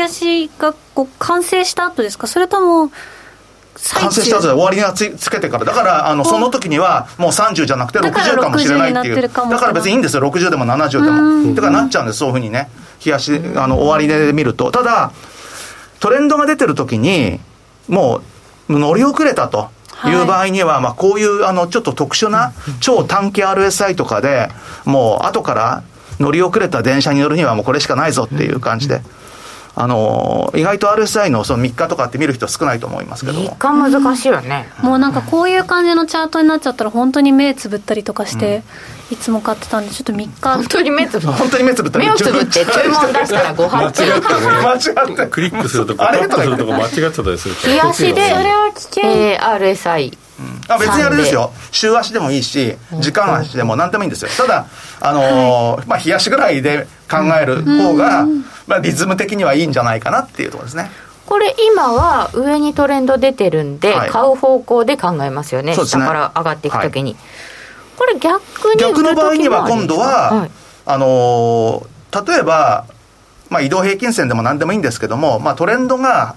[0.00, 2.26] やしがこう完成した後ですか？
[2.26, 2.94] それとも最
[3.94, 11.54] 完成した後で終わりがつつけてから、だからあのその時にはもう30じゃなくてだから60かもしれないって60にいう、だから別にいいんですよ、60でも70でも。
[11.54, 12.70] だからなっちゃうんです、そういうふうにね、
[13.04, 14.70] 冷やし、あの終わりで見ると。
[14.70, 15.12] ただ、
[16.00, 17.40] トレンドが出てる時に、
[17.88, 18.20] も
[18.68, 19.70] う乗り遅れたと。
[20.04, 20.14] い。
[20.14, 24.50] う場合には、まあ、こういうあのちょっと特殊な超短期 RSI とかで
[24.84, 25.82] もう後から
[26.20, 29.02] 乗り遅れた電車に乗るにはもうこれしかないぞっていう感じで、
[29.76, 33.40] あの意外と RSI のその3日とかって見る人少ないと思いますけど。
[33.40, 34.68] も一貫難しいよね。
[34.82, 38.62] もうなんかこういう感じのチャートになっちゃったら本当に目つぶったりとかして、
[39.10, 40.30] いつも買ってたんでちょっと3日。
[40.42, 44.20] 本当に目つぶ本当に目つぶったら目をつぶって注文出したらご間違発ってね
[44.62, 48.72] 間違ってクリックするとこタあれップするとこ間違っちゃったりする冷やしでそれは
[49.02, 50.18] えー RSI
[50.68, 54.66] あ別にあれですよ、週足でもいいし、時間足でも何でもいいんですよ、ただ、
[55.00, 58.26] あのーまあ、冷やしぐらいで考える方が、
[58.66, 60.90] まあ、リズム的にはいいんじゃないかなっていうところですね。
[61.26, 64.10] これ今は上にトレンド出てるんで、はい。
[64.10, 65.74] 買う方向で考えますよね。
[65.74, 65.84] ね。
[65.84, 67.16] 下から上がっていくときに、
[67.96, 68.42] これ逆
[68.74, 70.50] に逆の場合には、今度は、はい。
[70.86, 72.86] あのー例えば、
[73.54, 76.34] まあ、移動平均線でも何でもいいんですけども、まあ、トレンドが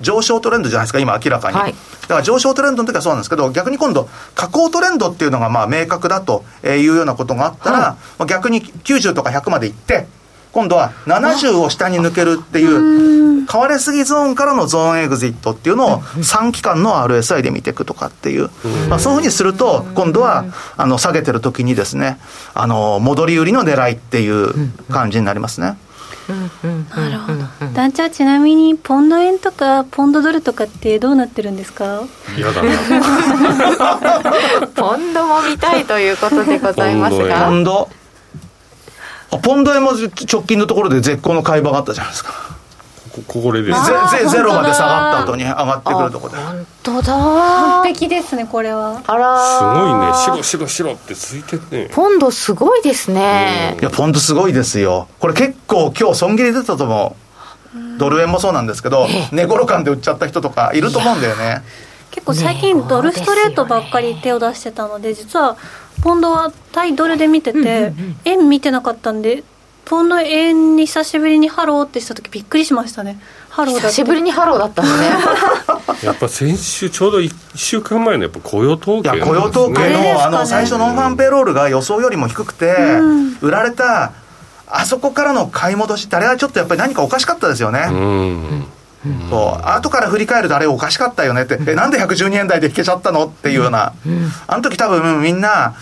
[0.00, 1.56] 上昇トレンドじゃないですか、今、明らかに。
[1.56, 1.72] はい。
[2.02, 7.86] だから上昇トレンドの時はそうなんですけど、逆に今度、下降トレンドっていうのがまあ明確だというようなことがあったら、はい。
[8.18, 10.06] まあ逆に90とか100まで行って、
[10.52, 18.48] 今度は70を下に抜けるっていう、買われすぎゾーンからのゾーンエグジットっていうのを3期間の RSI で見ていくとかっていう、
[18.88, 20.44] まあ、そういうふうにすると、今度は
[20.76, 22.18] あの下げてる時にですね、
[22.54, 25.76] あの戻り売りの狙いっていう感じになりますね。
[26.30, 27.32] なるほ
[27.66, 27.72] ど。
[27.74, 32.02] 団長ちなみにポンド円とかポンドドルとかってどうなってるんですか？
[32.36, 32.70] 嫌だな。
[34.74, 37.88] ポンドも見たいということでございますポがンド？
[39.32, 42.32] あポンド円も直近のところで絶好の買い場があったじゃないですか。
[43.26, 43.80] こここれです
[44.12, 46.38] ゼゼゼロまで下がった後に上がってくるところで。
[46.38, 47.12] 本当だ。
[47.14, 49.02] 完璧ですねこれは。
[49.06, 50.06] あらすごいね。
[50.10, 51.90] ー白白白ってついてね。
[51.92, 53.76] ポンドすごいですね。
[53.80, 55.08] いや、ポンドすごいですよ。
[55.18, 57.98] これ結構今日損切り出たと思う。
[57.98, 61.62] ドル円もそうなんですけど、寝頃感で売っちゃった人とかいると思うんだよね。
[62.10, 65.56] 結構最近ドルストレートばっかり手を出してたので実は
[66.02, 67.92] ポンドは対ドルで見てて、
[68.24, 69.44] 円見てなかったんで
[69.84, 73.18] ポンド円に久しぶりにハローってした時びっくりしましたね。
[73.48, 75.10] ハローだ久しぶりにハローだったのね。
[76.04, 79.20] やっぱ先週ちょうど1週間前のやっぱ雇用統計ね。
[79.20, 83.00] 雇用統計の、あの、最初 non farm payroll が予想よりも低くて、
[83.40, 84.12] 売られた、
[84.68, 87.86] あそこからの買い戻しって、あれはちょっとやっぱり何かおかしかったですよね。
[87.90, 88.66] うん。
[89.30, 91.42] そう後から振り返るとあれおかしかったよね。
[91.42, 93.26] って、えなんで112円台で引けちゃったの？
[93.26, 93.94] っていうような、
[94.46, 95.74] あの時多分みんな、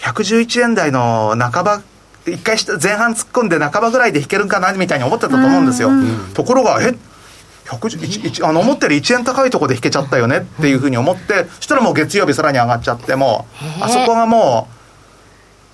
[0.00, 1.80] 111円台の半ば、
[2.26, 5.90] 一回した前半突っ込んで半ばぐらいで引けるんかなみたいに思ってたと思うんですよ。
[6.34, 6.94] ところが、え
[7.66, 13.46] 111あの思ったより1円高いところで引けちゃったよねっていうふうに思って、そしたらもう月曜日さらに上がっちゃって、も
[13.80, 14.74] う、あそこがもう、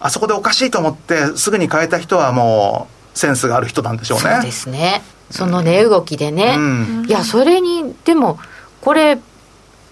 [0.01, 4.35] あそこでおかしいと思って、すぐに変えた人はもう、センスがある人なんでしょうね。
[4.35, 5.03] そうですね。
[5.31, 7.07] その値動きでね、うん。
[7.09, 8.39] いやそれにでも
[8.81, 9.19] これ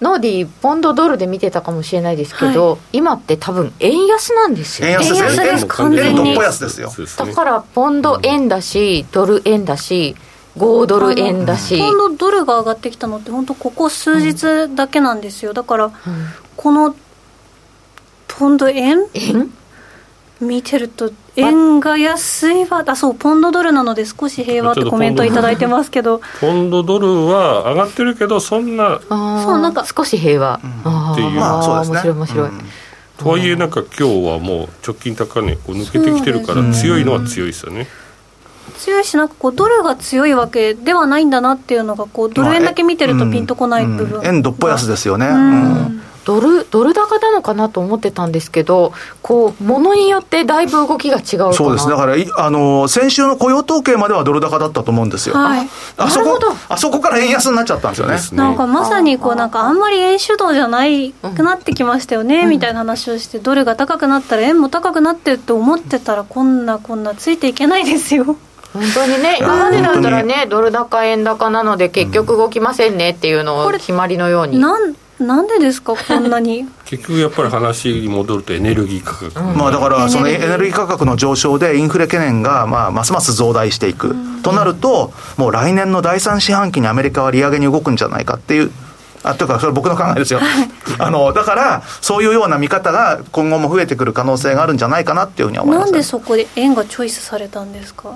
[0.05, 4.93] ノーディーポンドドルで見てたかもしれないですけど、今って多分円安なんですよね。
[4.93, 10.15] 円安です円安です円完全にだからポンド円だし、ドル円だし
[10.59, 15.55] 5ドル円だし、ポンドドルが上がってきたのって本当ここ数日だけなんですよ。
[15.55, 15.91] だから
[16.57, 16.95] この
[18.29, 19.07] ポンド円？
[19.15, 19.51] 円
[20.41, 22.85] 見てると円が安いわ。
[22.87, 26.21] あそうポンドドルなので少し平和ってコメント頂いてますけど。
[26.41, 31.31] ポンドドルは上がってるけどそんなそうなんか少し平和、うん、っていう。
[31.33, 32.13] まあそうですね。
[32.13, 32.65] 面白い面白い、うん。
[33.17, 37.87] とはいえなんか今日はもう直近高値を抜けてきてるから強いのは強いですよね。
[38.79, 51.53] 強いしなんかこうドルが強いわけではないんだなっていうのがこうドル円だけ見てるとピンとこない部分、円どっぽ安ですよね、うんドルドル高なのかなと思ってたんですけど、こう、ものによってだいぶ動きが違うかな。
[51.53, 55.69] そうです、だからいあの先週の雇用統計まではドル高だったと思うんですよ、はい。
[55.97, 56.57] あそこなるほど。
[56.69, 58.15] あそこから円安になっちゃったんですよね。
[58.15, 58.21] ね。
[58.33, 68.37] なんかまさにこうなんかあんまり円主導じゃないくなってきましたよね、みたいな話をしてドルが高くなったら円も高くなってるって思ってたらこんなこんなついていけないですよ。
[68.73, 74.59] 本当にね、今までだったら本ね、ドル高、円高なので、結局動きませんねっていうのを決まりのように。
[74.59, 76.67] なんなんでですか こんなに？
[76.85, 84.15] 結局やっぱり話に戻るとエネルギー価格、まあ、だからそのエネルギー価格の上昇でインフレ懸念がまあますます増大していく。
[84.43, 88.71] となるともう来年の第3四半期にアメリカは利上げに動くんじゃないかっていう。
[89.27, 90.41] あというかそれ僕の考えですよ。
[90.99, 95.87] あのだからそういうような見方が今後も増えてくる可能性があるんじゃないかなっていうふうには思います。
[95.87, 98.11] ねなんでそこで円がチョイスされたんですか？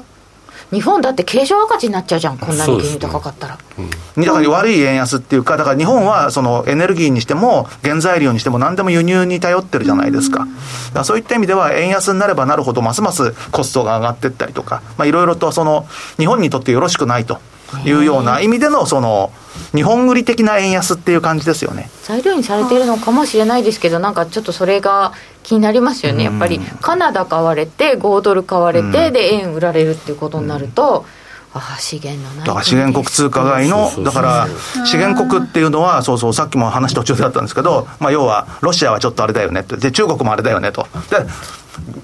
[0.70, 3.56] 日本だって経常赤字になっちゃうじゃん、こんなに原油そうですね高かったら。
[3.56, 10.40] だから悪い円安っていうか、だから日本はそのエネルギーにしても、原材料にしても、何でも輸入に頼ってるじゃないですか。
[10.40, 10.50] だか
[10.94, 15.86] らそういった意味では、円安になればなるほど、ますますコストが上がっていったりとか、まあ、いろいろとその
[16.18, 17.38] 日本にとってよろしくないと
[17.84, 19.32] いうような意味での、その
[19.74, 21.90] 日本売り的な円安っていう感じですよね。
[22.02, 25.12] 材料にされているのかもしれないですけど、なんかちょっとそれが
[25.48, 31.06] 気になりますよね、やっぱりカナダ買われて、5ドル買われて、で、円売られるっていうことになると、
[31.54, 34.48] ああ、資源のないだから資源国通貨外のだから
[34.84, 40.86] 資源国っていうのは、そうそう、さっきも話途中であったんですけど、まあ、要は、ロシアはちょっとあれだよねって、で、中国もあれだよねと。
[41.08, 41.24] で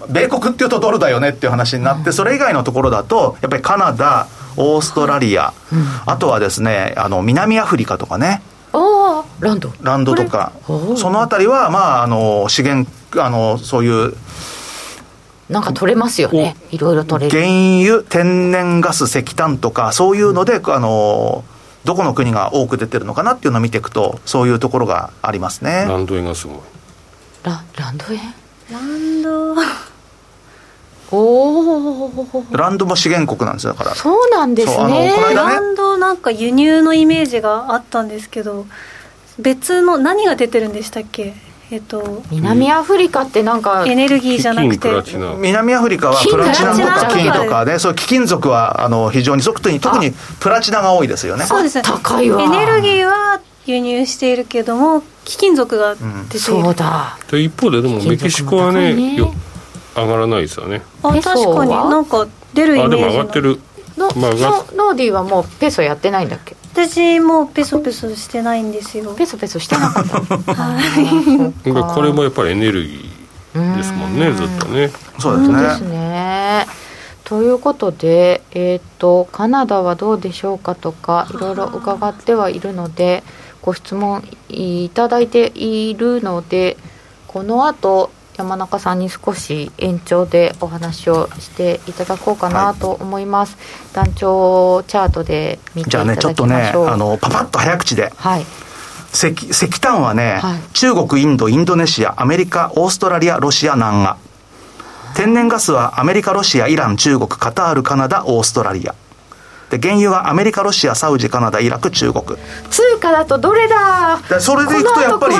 [0.08, 4.26] 米国っていうとドルだよねっていう話になって、それ以外のところだと、やっぱりカナダ、
[4.56, 5.52] オーストラリア、
[6.06, 8.40] あとはですね、あの南アフリカとかね、
[9.40, 9.72] ランド。
[9.82, 10.52] ランドとか。
[10.96, 12.90] そのあたりは、まあ、あの資源、
[13.22, 14.14] あのそういう
[15.48, 17.38] なんか取れますよね、いろいろ取れる。
[17.38, 17.52] 原
[17.82, 21.44] 油、天然ガス、石炭とか、そういうので、あの
[21.84, 25.84] どこの国が多く出てるのかなっていうのを見ていくと、そういうところがありますね。
[25.86, 26.56] ランド円がすごい
[27.42, 28.20] ラランド円
[28.72, 29.54] ランド
[31.12, 33.94] おお、ランドも資源国なんですよ、だから。
[33.94, 34.76] そうなんですね。
[34.76, 38.66] この間ねランドなんか輸入のイメージがあったんですけど
[39.38, 41.34] 別の何が出てるんでしたっけ？
[41.74, 46.72] えっと南アフリカってなんか、エネルギーじゃなく金て南アフリカは金プラチナ。
[46.72, 51.46] とか金とかね、そういう貴金属はあの非常に特に特にプラチナが多いですよね。
[51.46, 51.78] そうです。
[51.78, 52.40] ね高いわ。
[52.40, 57.18] エネルギーは輸入しているけども貴金属が出ている、そうだ。
[57.28, 59.34] で一方ででもメキシコはねねよ
[59.96, 60.82] 上がらないですよね。
[61.02, 63.60] あ確かになんか出るイメージあでも上がのってる。
[63.96, 64.30] の、まあ
[64.76, 66.54] ノーディーはもうペソやってないんだっけ？
[66.74, 71.62] 私もうペソペソしてないんですよペソペソしてなかった。
[71.62, 75.44] でこれもやっぱりエネルギーですもんねずっとねそうで
[75.76, 75.88] すね。
[75.88, 76.66] ね。
[77.22, 83.22] ということで、えっ、と、カナダはどうでしょうかとか、いろいろ伺ってはいるので、
[83.62, 86.76] ご質問いただいているので、
[87.26, 93.56] この後、山中さんに少し延長でお話をしていただこうかなと思います。
[93.92, 96.86] 団長チャートで見ていただじゃあね、ちょっとね、きましょう。
[96.88, 98.12] あの、パパッと早口で。
[98.16, 98.46] はい。
[99.12, 104.16] 石石炭はね、はい中国、インド、インドネシア、アメリカ、オーストラリア、ロシア、南ア。
[105.14, 108.94] 天然ガスはアメリカ、ロシア、イラン、中国、カタール、カナダ、オーストラリア。
[109.78, 112.24] で、原油はアメリカ、ロシア、サウジ、カナダ、イラク、中国。
[112.70, 114.20] 通貨だとどれだ？
[114.28, 115.38] でそれでいくとやっぱり、あ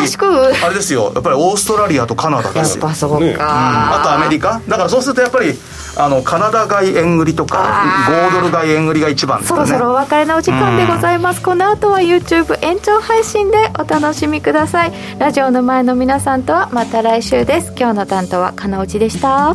[0.69, 2.85] れですよ、やっぱりオーストラリアとカナダでやすよ。
[2.85, 4.61] っぱそうか、ねあとアメリカ。
[4.69, 5.55] だからそうするとやっぱり
[5.97, 8.31] あのカナダ買い円売りとかあー。
[8.31, 9.67] 5ドル買い円売りが一番ですよね。
[9.67, 14.93] そろそろお別れのお時間でございます、この後は YouTube 延長配信でお楽しみください。
[15.19, 17.73] ラジオの前の皆さんとはまた来週です。
[17.77, 19.55] 今日の担当は金内でした。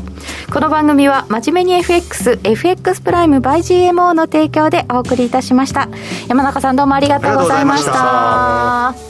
[0.53, 3.59] この番組は真面目に FXFX プライム by
[3.91, 5.89] GMO の提供でお送りいたしました。
[6.27, 9.08] 山中さんどうもありがとうございましありがとうございまた。